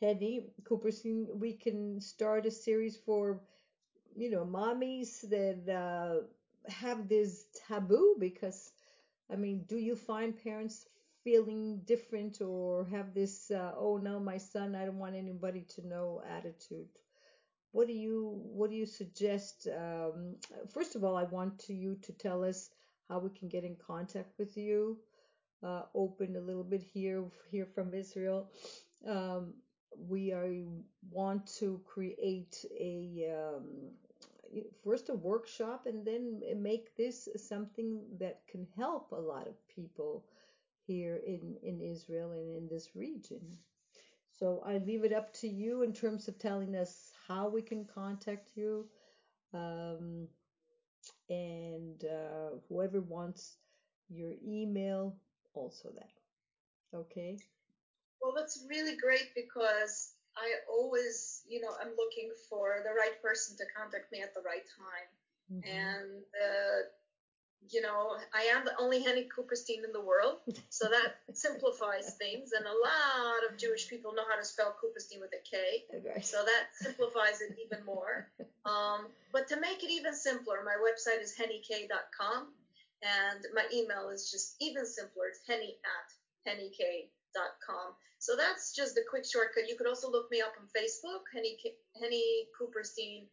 [0.00, 3.40] Henny Kupferstein we can start a series for
[4.16, 6.26] you know mommies that uh,
[6.70, 8.72] have this taboo because
[9.30, 10.86] I mean, do you find parents
[11.24, 15.86] feeling different or have this uh, oh no my son I don't want anybody to
[15.86, 16.88] know attitude?
[17.72, 19.68] What do you what do you suggest?
[19.76, 20.36] Um,
[20.72, 22.70] first of all, I want to you to tell us
[23.08, 24.98] how we can get in contact with you.
[25.62, 28.50] Uh, open a little bit here here from Israel.
[29.06, 29.54] Um,
[29.96, 30.52] we are
[31.10, 33.90] want to create a um,
[34.84, 40.24] first a workshop and then make this something that can help a lot of people
[40.86, 43.58] here in in Israel and in this region.
[44.38, 47.84] So I leave it up to you in terms of telling us how we can
[47.84, 48.86] contact you,
[49.54, 50.26] um,
[51.28, 53.58] and uh, whoever wants
[54.08, 55.14] your email,
[55.54, 56.10] also that.
[56.96, 57.38] Okay.
[58.22, 63.56] Well, that's really great because I always, you know, I'm looking for the right person
[63.58, 65.08] to contact me at the right time.
[65.52, 65.76] Mm-hmm.
[65.76, 66.78] And, uh,
[67.70, 70.40] you know, I am the only Henny Kupferstein in the world,
[70.70, 72.52] so that simplifies things.
[72.52, 76.20] And a lot of Jewish people know how to spell Kupferstein with a K, Okay.
[76.22, 78.28] so that simplifies it even more.
[78.64, 82.48] Um, but to make it even simpler, my website is hennyk.com,
[83.02, 85.26] and my email is just even simpler.
[85.28, 87.94] It's henny at hennyk.com.
[88.20, 89.68] So that's just a quick shortcut.
[89.68, 91.22] You could also look me up on Facebook.
[91.32, 93.26] Henny, K- Henny Kupferstein,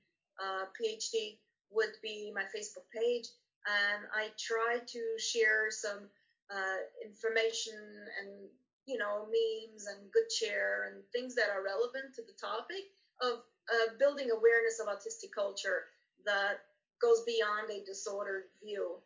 [0.43, 1.37] uh, PhD,
[1.71, 3.25] would be my Facebook page.
[3.65, 6.09] And I try to share some
[6.53, 7.73] uh, information
[8.21, 8.49] and,
[8.85, 13.41] you know, memes and good cheer and things that are relevant to the topic of
[13.65, 15.89] uh, building awareness of autistic culture
[16.25, 16.61] that
[17.01, 18.97] goes beyond a disordered view.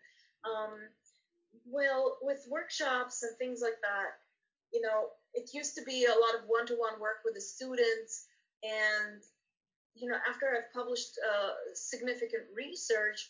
[0.44, 0.76] Um,
[1.66, 4.20] well, with workshops and things like that,
[4.74, 8.28] you know, it used to be a lot of one-to-one work with the students,
[8.64, 9.22] and
[9.96, 13.30] you know, after I've published uh, significant research,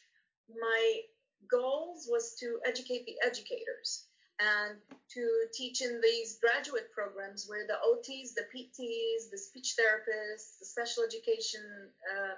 [0.50, 1.00] my
[1.48, 4.06] goals was to educate the educators
[4.40, 4.78] and
[5.14, 10.66] to teach in these graduate programs where the OTs, the PTs, the speech therapists, the
[10.66, 11.62] special education
[12.16, 12.36] uh,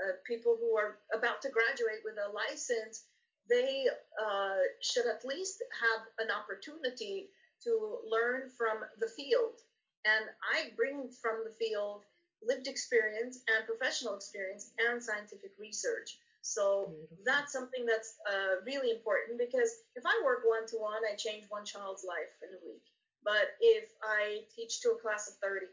[0.00, 3.04] uh, people who are about to graduate with a license,
[3.50, 3.86] they
[4.22, 7.28] uh, should at least have an opportunity
[7.62, 9.58] to learn from the field.
[10.04, 10.24] And
[10.54, 12.02] I bring from the field
[12.42, 16.18] lived experience and professional experience and scientific research.
[16.42, 17.18] So Beautiful.
[17.24, 21.46] that's something that's uh, really important because if I work one to one, I change
[21.48, 22.82] one child's life in a week.
[23.24, 25.66] But if I teach to a class of 30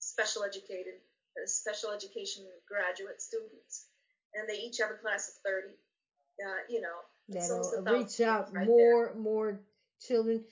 [0.00, 0.94] special educated,
[1.36, 3.86] uh, special education graduate students,
[4.34, 8.00] and they each have a class of 30, uh, you know, it's almost a That'll
[8.00, 9.60] reach out right more more
[10.00, 10.44] children.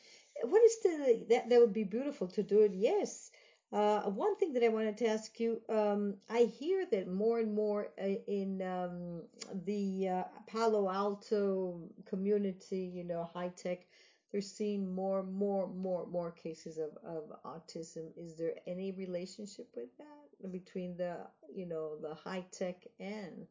[0.42, 2.72] What is the that that would be beautiful to do it?
[2.74, 3.31] Yes.
[3.72, 7.52] Uh, one thing that I wanted to ask you, um, I hear that more and
[7.52, 9.22] more uh, in um,
[9.64, 13.87] the uh, Palo Alto community, you know, high tech,
[14.31, 18.07] they're seeing more, more, more, more cases of, of autism.
[18.16, 21.18] Is there any relationship with that between the,
[21.55, 23.46] you know, the high tech and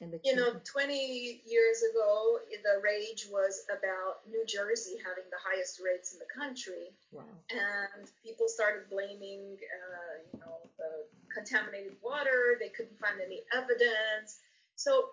[0.00, 5.40] and the You know, 20 years ago, the rage was about New Jersey having the
[5.42, 6.92] highest rates in the country.
[7.12, 7.24] Wow.
[7.50, 12.56] and people started blaming, uh, you know, the contaminated water.
[12.60, 14.40] They couldn't find any evidence.
[14.74, 15.10] So,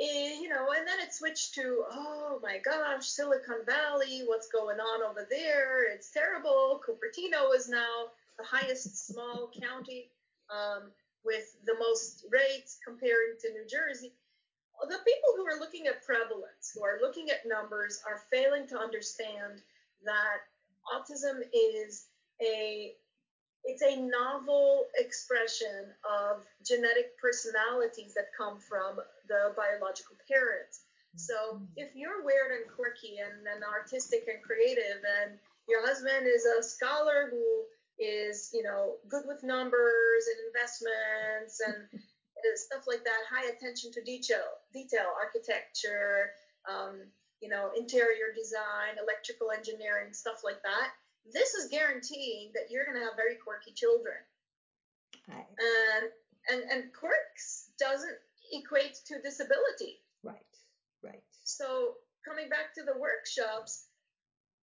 [0.00, 4.78] eh, you know, and then it switched to, oh my gosh, Silicon Valley, what's going
[4.78, 5.92] on over there?
[5.92, 6.80] It's terrible.
[6.86, 10.10] Cupertino is now the highest small county
[10.50, 10.90] um,
[11.24, 14.12] with the most rates comparing to New Jersey.
[14.80, 18.78] The people who are looking at prevalence, who are looking at numbers, are failing to
[18.78, 19.60] understand
[20.04, 20.48] that
[20.88, 22.06] autism is
[22.40, 22.94] a
[23.64, 28.96] it's a novel expression of genetic personalities that come from
[29.28, 30.80] the biological parents.
[31.16, 31.64] So mm-hmm.
[31.76, 35.36] if you're weird and quirky and, and artistic and creative and
[35.68, 37.64] your husband is a scholar who
[38.00, 41.76] is, you know, good with numbers and investments and
[42.56, 46.32] stuff like that, high attention to detail, detail, architecture,
[46.64, 47.00] um,
[47.40, 50.90] you know, interior design, electrical engineering, stuff like that.
[51.32, 54.16] This is guaranteeing that you're going to have very quirky children.
[55.28, 56.04] I, And,
[56.48, 58.16] and, and quirks doesn't
[58.52, 60.00] equate to disability.
[60.24, 60.40] right.
[61.02, 61.22] Right.
[61.44, 61.94] So
[62.26, 63.86] coming back to the workshops,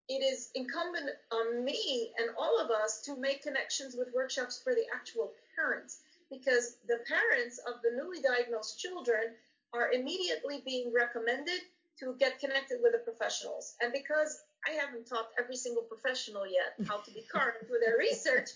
[0.09, 4.75] it is incumbent on me and all of us to make connections with workshops for
[4.75, 9.35] the actual parents because the parents of the newly diagnosed children
[9.73, 11.61] are immediately being recommended
[12.01, 13.75] to get connected with the professionals.
[13.81, 17.99] And because I haven't taught every single professional yet how to be current with their
[17.99, 18.51] research,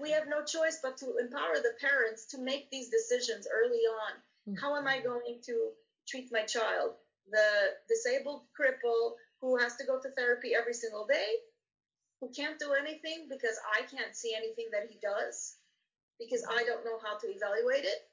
[0.00, 4.56] we have no choice but to empower the parents to make these decisions early on.
[4.56, 5.08] How am I mm-hmm.
[5.08, 5.70] going to
[6.08, 6.94] treat my child?
[7.30, 11.30] The disabled cripple who has to go to therapy every single day,
[12.20, 15.56] who can't do anything because I can't see anything that he does
[16.18, 18.06] because I don't know how to evaluate it,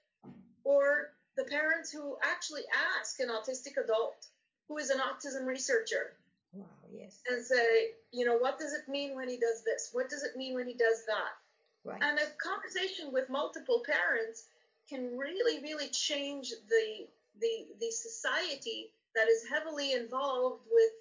[0.63, 2.63] or the parents who actually
[2.97, 4.25] ask an autistic adult
[4.67, 6.15] who is an autism researcher
[6.51, 6.65] Wow.
[6.91, 7.19] Yes.
[7.30, 9.89] and say, you know, what does it mean when he does this?
[9.91, 11.34] What does it mean when he does that?
[11.86, 12.01] Right.
[12.01, 14.45] And a conversation with multiple parents
[14.89, 17.07] can really, really change the
[17.39, 20.91] the the society that is heavily involved with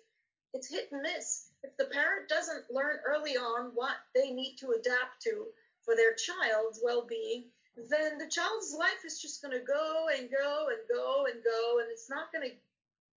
[0.54, 1.48] it's hit and miss.
[1.62, 5.46] If the parent doesn't learn early on what they need to adapt to
[5.84, 7.44] for their child's well-being,
[7.88, 11.78] then the child's life is just going to go and go and go and go,
[11.80, 12.54] and it's not going to.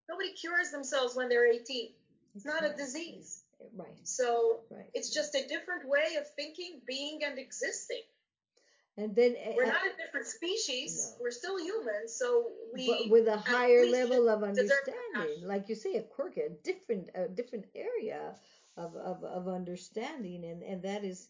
[0.08, 1.90] Nobody cures themselves when they're 18.
[2.34, 3.42] It's not a disease.
[3.74, 3.88] Right.
[4.02, 4.90] So Right.
[4.94, 8.02] it's just a different way of thinking, being, and existing.
[8.98, 11.14] And then uh, We're not a different species.
[11.16, 11.22] No.
[11.24, 15.94] We're still humans, so we but with a higher level of understanding, like you say,
[15.94, 18.34] a quirk, a different, a different area
[18.76, 21.28] of, of, of understanding, and and that is,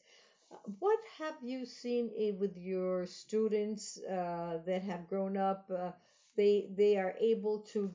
[0.51, 2.11] uh, what have you seen
[2.41, 5.71] with your students uh, that have grown up?
[5.71, 5.93] Uh,
[6.37, 7.93] they they are able to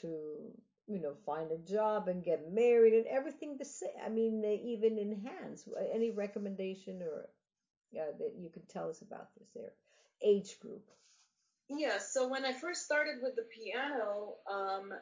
[0.00, 0.08] to
[0.86, 3.90] you know find a job and get married and everything the same.
[4.04, 5.68] I mean, they even enhance.
[5.92, 7.28] Any recommendation or
[7.96, 9.72] uh, that you could tell us about this there
[10.22, 10.84] age group?
[11.68, 14.92] Yeah, so when I first started with the piano, um,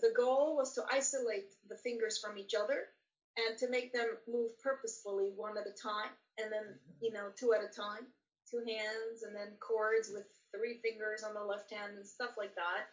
[0.00, 2.88] the goal was to isolate the fingers from each other
[3.36, 7.52] and to make them move purposefully one at a time, and then, you know, two
[7.52, 8.06] at a time,
[8.50, 12.54] two hands, and then chords with three fingers on the left hand and stuff like
[12.56, 12.88] that.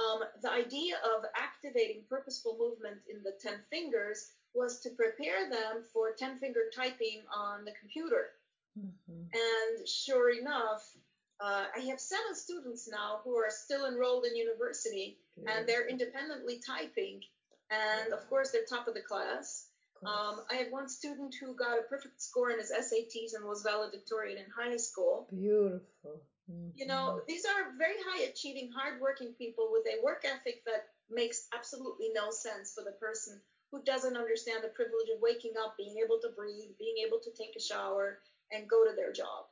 [0.00, 5.84] Um, the idea of activating purposeful movement in the 10 fingers was to prepare them
[5.92, 8.30] for 10 finger typing on the computer.
[8.78, 9.28] Mhm.
[9.32, 10.96] And sure enough,
[11.40, 16.60] uh, I have seven students now who are still enrolled in university and they're independently
[16.60, 17.22] typing.
[17.70, 19.68] And of course, they're top of the class.
[20.04, 23.62] Um, I have one student who got a perfect score in his SATs and was
[23.62, 25.26] valedictorian in high school.
[25.30, 26.22] Beautiful.
[26.50, 26.68] Mm-hmm.
[26.76, 31.48] You know, these are very high achieving, hardworking people with a work ethic that makes
[31.54, 35.96] absolutely no sense for the person who doesn't understand the privilege of waking up, being
[36.04, 38.20] able to breathe, being able to take a shower,
[38.52, 39.46] and go to their job.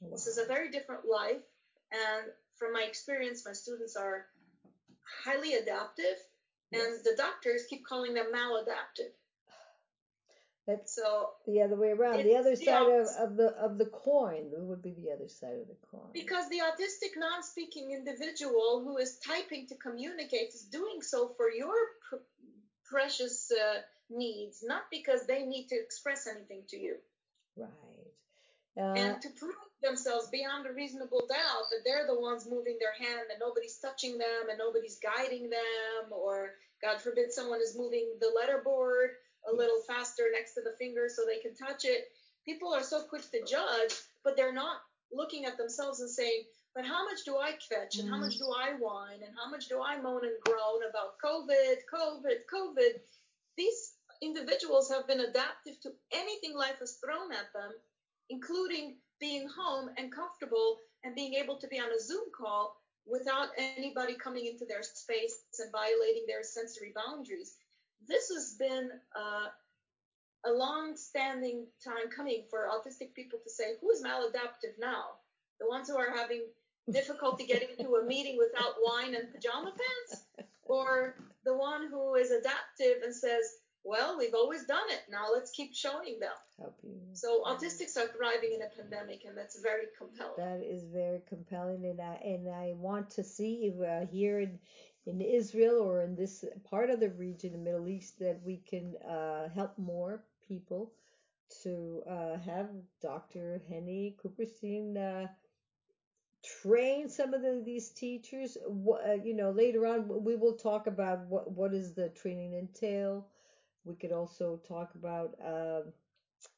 [0.00, 0.10] Wow.
[0.12, 1.42] This is a very different life.
[1.92, 2.26] And
[2.56, 4.26] from my experience, my students are
[5.24, 6.16] highly adaptive,
[6.72, 9.12] and the doctors keep calling them maladaptive.
[10.66, 12.24] That's So, the other way around.
[12.24, 15.54] The other the side of, of the of the coin would be the other side
[15.54, 16.10] of the coin.
[16.12, 21.50] because the autistic non speaking individual who is typing to communicate is doing so for
[21.50, 21.72] your
[22.06, 22.16] pr-
[22.84, 26.96] precious uh, needs, not because they need to express anything to you.
[27.56, 27.70] Right.
[28.78, 32.94] Uh, and to prove themselves beyond a reasonable doubt that they're the ones moving their
[32.94, 38.06] hand and nobody's touching them and nobody's guiding them or god forbid someone is moving
[38.20, 39.18] the letterboard
[39.50, 42.10] a little faster next to the finger so they can touch it.
[42.44, 44.78] People are so quick to judge but they're not
[45.12, 48.46] looking at themselves and saying but how much do i fetch and how much do
[48.54, 53.00] i whine and how much do i moan and groan about covid covid covid?
[53.56, 57.72] These individuals have been adaptive to anything life has thrown at them
[58.30, 62.76] including being home and comfortable and being able to be on a Zoom call
[63.06, 67.56] without anybody coming into their space and violating their sensory boundaries.
[68.06, 69.48] This has been uh,
[70.46, 75.18] a long standing time coming for autistic people to say, who is maladaptive now?
[75.60, 76.42] The ones who are having
[76.90, 80.24] difficulty getting to a meeting without wine and pajama pants?
[80.68, 81.14] Or
[81.46, 85.02] the one who is adaptive and says, well, we've always done it.
[85.10, 86.32] Now let's keep showing them.
[86.58, 86.96] help you.
[87.12, 90.34] So autistics are thriving in a pandemic, and that's very compelling.
[90.36, 94.58] That is very compelling, and I and I want to see uh, here in
[95.06, 98.94] in Israel or in this part of the region, the Middle East, that we can
[99.08, 100.92] uh, help more people
[101.62, 102.68] to uh, have
[103.00, 103.62] Dr.
[103.68, 105.28] Henny Kupferstein uh,
[106.62, 108.56] train some of the, these teachers.
[108.66, 113.26] Uh, you know, later on we will talk about what what is the training entail.
[113.88, 115.34] We could also talk about.
[115.44, 115.92] Um,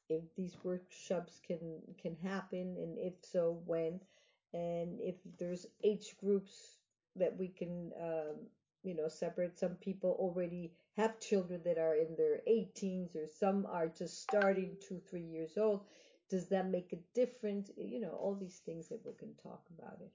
[0.09, 3.99] if these workshops can can happen and if so when.
[4.53, 6.77] And if there's age groups
[7.15, 8.35] that we can um,
[8.83, 9.57] you know separate.
[9.57, 14.77] Some people already have children that are in their 18s or some are just starting
[14.87, 15.85] two three years old.
[16.29, 17.71] Does that make a difference?
[17.77, 20.11] You know all these things that we can talk about it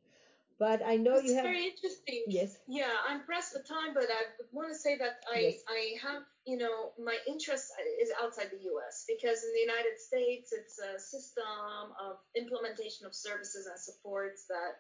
[0.59, 2.25] but i know That's you have very interesting.
[2.27, 5.61] yes Yeah, I'm pressed for time, but I want to say that I Yes.
[5.69, 7.67] I have you know my interest
[8.03, 9.05] is outside the U.S.
[9.07, 14.73] because in the United States it's a system of implementation of services and supports that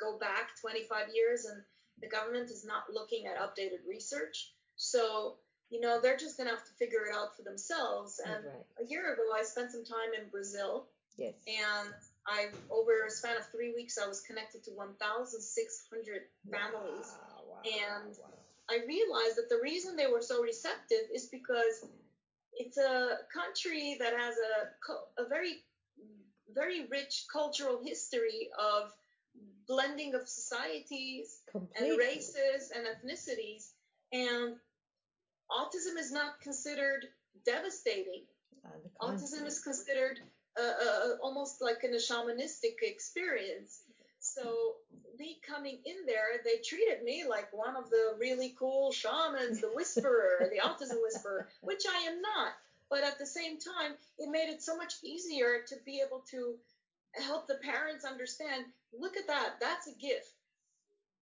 [0.00, 1.62] go back 25 years, and
[2.00, 4.52] the government is not looking at updated research.
[4.76, 5.36] So
[5.70, 8.20] you know they're just gonna have to figure it out for themselves.
[8.24, 11.92] And right a year ago, I spent some time in Brazil, yes and
[12.26, 17.06] I over a span of three weeks I was connected to 1,600 families.
[17.10, 18.32] Wow, wow, and wow.
[18.70, 21.84] I realized that the reason they were so receptive is because
[22.54, 25.62] it's a country that has a a very
[26.54, 28.90] very rich cultural history of
[29.66, 33.70] blending of societies and races and ethnicities
[34.12, 34.56] and
[35.50, 37.06] autism is not considered
[37.46, 38.24] devastating
[39.00, 40.20] autism is considered
[40.60, 43.80] uh, almost like in a shamanistic experience.
[44.20, 44.76] So
[45.18, 49.70] me coming in there, they treated me like one of the really cool shamans, the
[49.74, 52.52] whisperer, the autism whisperer, which I am not.
[52.90, 56.54] But at the same time, it made it so much easier to be able to
[57.14, 58.64] help the parents understand
[58.98, 60.32] look at that, that's a gift.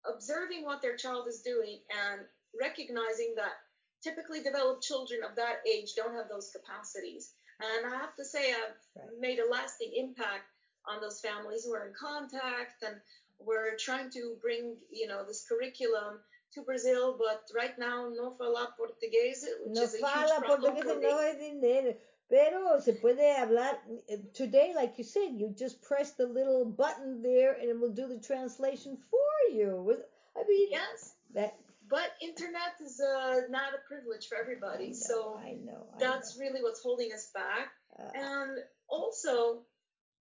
[0.08, 2.22] Observing what their child is doing and
[2.60, 3.54] recognizing that
[4.02, 7.34] typically developed children of that age don't have those capacities.
[7.60, 9.20] And I have to say, I've right.
[9.20, 10.48] made a lasting impact
[10.88, 11.66] on those families.
[11.66, 12.96] who are in contact and
[13.40, 16.20] we're trying to bring, you know, this curriculum
[16.54, 20.76] to Brazil, but right now no fala portugués, which no is a fala huge problem
[20.78, 21.02] for me.
[21.02, 21.94] no dinero.
[22.30, 27.24] Pero se puede hablar eh, today, like you said, you just press the little button
[27.24, 29.98] there and it will do the translation for you.
[30.38, 31.16] I mean, yes.
[31.34, 31.56] That
[31.90, 34.86] but internet is uh, not a privilege for everybody.
[34.86, 36.46] I know, so I know, I that's know.
[36.46, 37.70] really what's holding us back.
[37.98, 39.62] Uh, and also,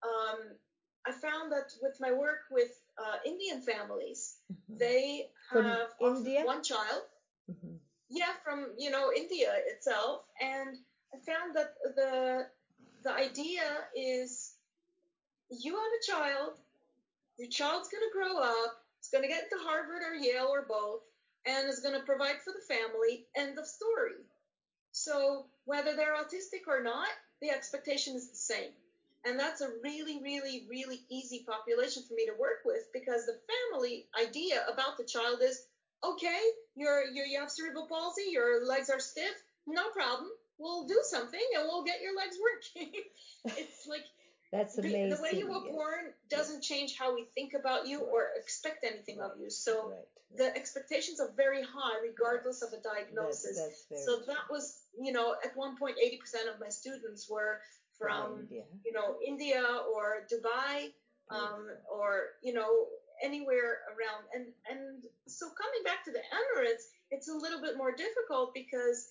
[0.02, 0.38] um,
[1.06, 4.78] I found that with my work with uh, Indian families, mhm.
[4.78, 7.02] they have one child.
[7.50, 7.78] Mhm.
[8.10, 10.76] Yeah, from you know India itself, and
[11.14, 12.46] I found that the
[13.04, 13.62] the idea
[13.94, 14.54] is
[15.50, 16.52] you have a child,
[17.38, 20.66] your child's going to grow up, it's going to get into Harvard or Yale or
[20.68, 21.02] both,
[21.46, 23.26] and is going to provide for the family.
[23.36, 24.20] End of story.
[24.92, 27.08] So whether they're autistic or not,
[27.40, 28.72] the expectation is the same.
[29.24, 33.38] And that's a really, really, really easy population for me to work with because the
[33.72, 35.66] family idea about the child is
[36.04, 36.40] okay,
[36.76, 39.34] you're, you're, you have cerebral palsy, your legs are stiff,
[39.66, 40.30] no problem.
[40.58, 42.92] We'll do something and we'll get your legs working.
[43.44, 44.04] it's like
[44.52, 45.10] That's the, amazing.
[45.10, 45.74] the way you were yes.
[45.74, 49.50] born doesn't change how we think about you or expect anything of you.
[49.50, 49.98] So right.
[50.36, 53.58] the expectations are very high regardless of a diagnosis.
[53.58, 54.26] That's, that's so true.
[54.28, 57.60] that was, you know, at one point, 80% of my students were
[57.98, 59.62] from, you know, India
[59.94, 60.92] or Dubai,
[61.30, 62.86] um, or, you know,
[63.22, 64.24] anywhere around.
[64.34, 69.10] And, and so coming back to the Emirates, it's a little bit more difficult because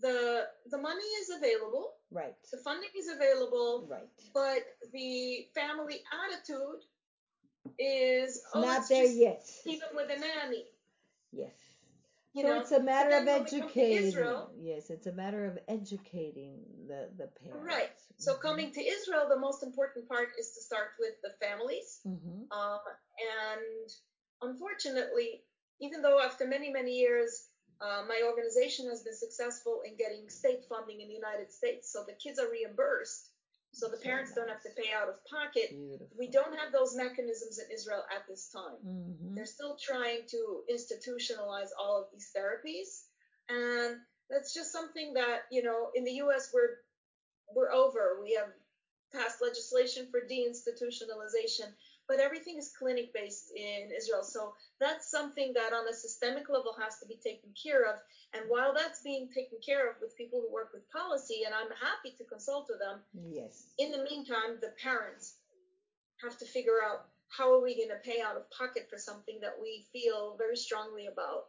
[0.00, 2.34] the, the money is available, Right.
[2.50, 4.08] the funding is available, Right.
[4.34, 6.82] but the family attitude
[7.78, 9.44] is, oh, Not there yet.
[9.66, 10.64] even with a nanny.
[11.32, 11.52] Yes.
[12.32, 14.06] You so know, it's a matter of then when we come to educating.
[14.08, 17.64] Israel- yes, it's a matter of educating the the parents.
[17.66, 17.90] Right.
[18.18, 22.00] So coming to Israel, the most important part is to start with the families.
[22.04, 22.80] hmm Um,
[23.32, 23.90] and
[24.42, 25.44] unfortunately,
[25.80, 27.48] even though after many, many years,
[27.80, 32.04] uh, my organization has been successful in getting state funding in the United States, so
[32.06, 33.30] the kids are reimbursed,
[33.72, 35.70] so the parents don't have to pay out of pocket.
[35.70, 36.08] Beautiful.
[36.18, 38.80] We don't have those mechanisms in Israel at this time.
[38.82, 43.04] hmm They're still trying to institutionalize all of these therapies,
[43.48, 43.96] and
[44.30, 46.50] that's just something that you know in the U.S.
[46.54, 46.80] we're
[47.54, 48.18] we're over.
[48.22, 48.48] We have
[49.12, 51.68] passed legislation for deinstitutionalization,
[52.08, 54.22] but everything is clinic based in Israel.
[54.22, 57.96] So that's something that on a systemic level has to be taken care of.
[58.34, 61.70] And while that's being taken care of with people who work with policy, and I'm
[61.80, 63.00] happy to consult with them,
[63.30, 63.66] Yes.
[63.78, 65.34] in the meantime, the parents
[66.22, 69.40] have to figure out how are we going to pay out of pocket for something
[69.40, 71.46] that we feel very strongly about.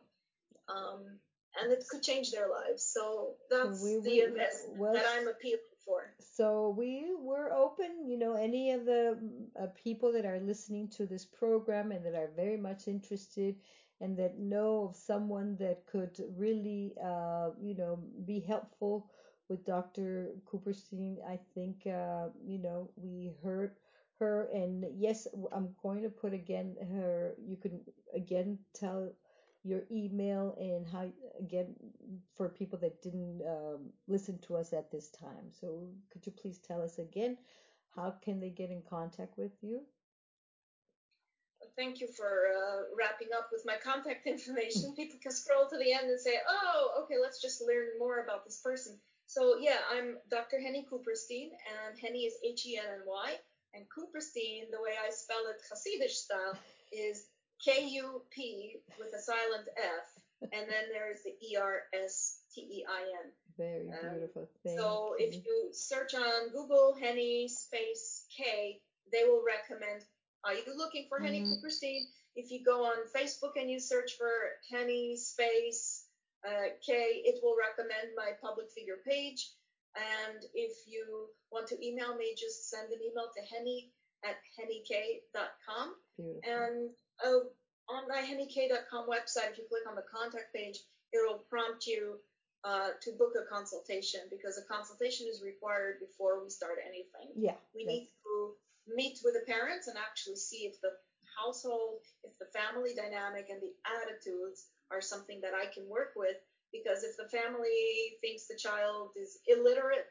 [0.67, 1.19] Um,
[1.61, 2.83] and it could change their lives.
[2.83, 6.13] So that's we- the we- investment well, that I'm appealing for.
[6.19, 9.17] So we we're open, you know, any of the
[9.61, 13.55] uh, people that are listening to this program and that are very much interested
[14.01, 19.09] and that know of someone that could really, uh, you know, be helpful
[19.49, 20.31] with Dr.
[20.45, 21.17] Kupferstein.
[21.27, 23.71] I think, uh, you know, we heard
[24.19, 27.35] her, and yes, I'm going to put again her.
[27.47, 27.81] You can
[28.15, 29.11] again tell
[29.67, 31.09] your email and how
[31.39, 31.75] again
[32.35, 35.51] for people that didn't um, listen to us at this time.
[35.59, 37.37] So could you please tell us again
[37.95, 39.81] how can they get in contact with you?
[41.75, 44.95] Thank you for uh, wrapping up with my contact information.
[44.95, 48.45] People can scroll to the end and say, oh, okay, let's just learn more about
[48.45, 48.97] this person.
[49.25, 50.59] So, yeah, I'm Dr.
[50.59, 53.35] Henny Kupferstein, and Henny is H E N N Y,
[53.73, 56.57] and Kupferstein, the way I spell it Hasidic style,
[56.93, 57.25] is
[57.63, 60.07] K U P with a silent F,
[60.41, 63.31] and then there's the E R S T E I N.
[63.57, 64.49] Very Um, beautiful.
[64.63, 65.25] Thank So you.
[65.27, 68.81] if you search on Google Henny space K,
[69.11, 70.05] they will recommend.
[70.43, 71.47] Are you looking for Henny Mm.
[71.49, 72.01] Kupferstein?
[72.35, 74.31] If you go on Facebook and you search for
[74.69, 76.05] Henny space
[76.47, 76.93] uh, K,
[77.25, 79.51] it will recommend my public figure page.
[79.95, 83.91] And if you want to email me, just send an email to henny
[84.23, 85.95] at hennyk.com.
[86.15, 86.41] beautiful.
[86.45, 86.89] And
[87.25, 87.47] uh,
[87.89, 90.79] on my hennyk.com website, if you click on the contact page,
[91.13, 92.19] it'll prompt you
[92.63, 97.31] uh, to book a consultation because a consultation is required before we start anything.
[97.35, 97.55] yeah.
[97.73, 98.53] We that's- need to
[98.95, 100.91] meet with the parents and actually see if the
[101.39, 106.35] household, if the family dynamic and the attitudes are something that I can work with.
[106.73, 110.07] Because if the family thinks the child is illiterate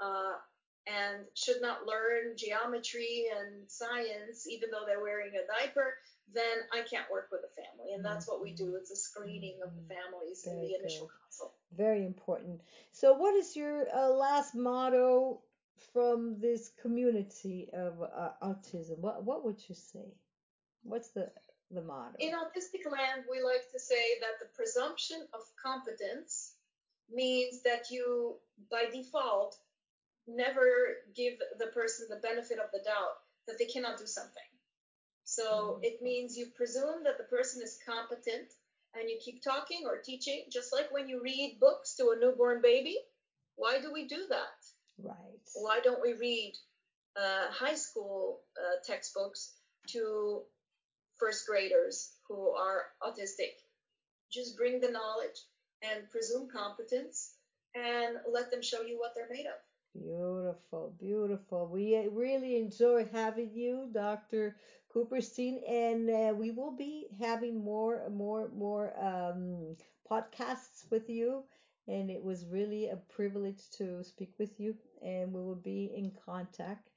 [0.00, 0.36] uh,
[0.86, 5.94] and should not learn geometry and science, even though they're wearing a diaper,
[6.34, 7.94] then I can't work with the family.
[7.94, 8.76] And that's what we do.
[8.76, 9.94] It's a screening of the Mm-hmm.
[9.94, 11.20] families in Very the initial good.
[11.24, 11.54] consult.
[11.76, 12.60] Very important.
[12.92, 15.40] So, what is your uh, last motto
[15.92, 18.98] from this community of uh, autism?
[18.98, 20.14] What What would you say?
[20.82, 21.30] What's the
[21.70, 22.16] the motto?
[22.20, 26.54] In autistic land, we like to say that the presumption of competence
[27.12, 28.36] means that you,
[28.70, 29.56] by default,
[30.26, 33.16] never give the person the benefit of the doubt
[33.46, 34.48] that they cannot do something.
[35.26, 38.46] So it means you presume that the person is competent
[38.94, 42.62] and you keep talking or teaching, just like when you read books to a newborn
[42.62, 42.96] baby.
[43.56, 44.58] Why do we do that?
[45.02, 45.16] Right.
[45.56, 46.52] Why don't we read
[47.16, 49.54] uh, high school uh, textbooks
[49.88, 50.42] to
[51.18, 53.58] first graders who are autistic?
[54.30, 55.42] Just bring the knowledge
[55.82, 57.32] and presume competence
[57.74, 59.58] and let them show you what they're made of.
[59.98, 61.66] Beautiful, beautiful.
[61.66, 64.56] We uh, really enjoy having you, Dr.
[64.94, 69.76] Kupferstein, and uh, we will be having more, more, more um,
[70.10, 71.44] podcasts with you.
[71.88, 76.12] And it was really a privilege to speak with you, and we will be in
[76.24, 76.90] contact.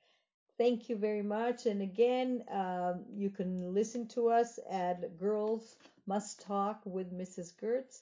[0.57, 1.65] Thank you very much.
[1.65, 7.53] And again, um, you can listen to us at Girls Must Talk with Mrs.
[7.55, 8.01] Gertz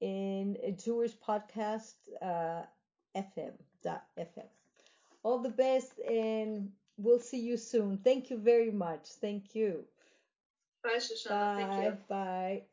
[0.00, 1.94] in Jewish podcast.
[2.22, 2.62] Uh,
[3.86, 4.46] FM.fm.
[5.22, 7.98] All the best, and we'll see you soon.
[7.98, 9.08] Thank you very much.
[9.20, 9.84] Thank you.
[10.82, 11.56] Bye, Shoshana.
[11.56, 11.90] Thank you.
[11.90, 11.98] Bye.
[12.08, 12.66] Bye.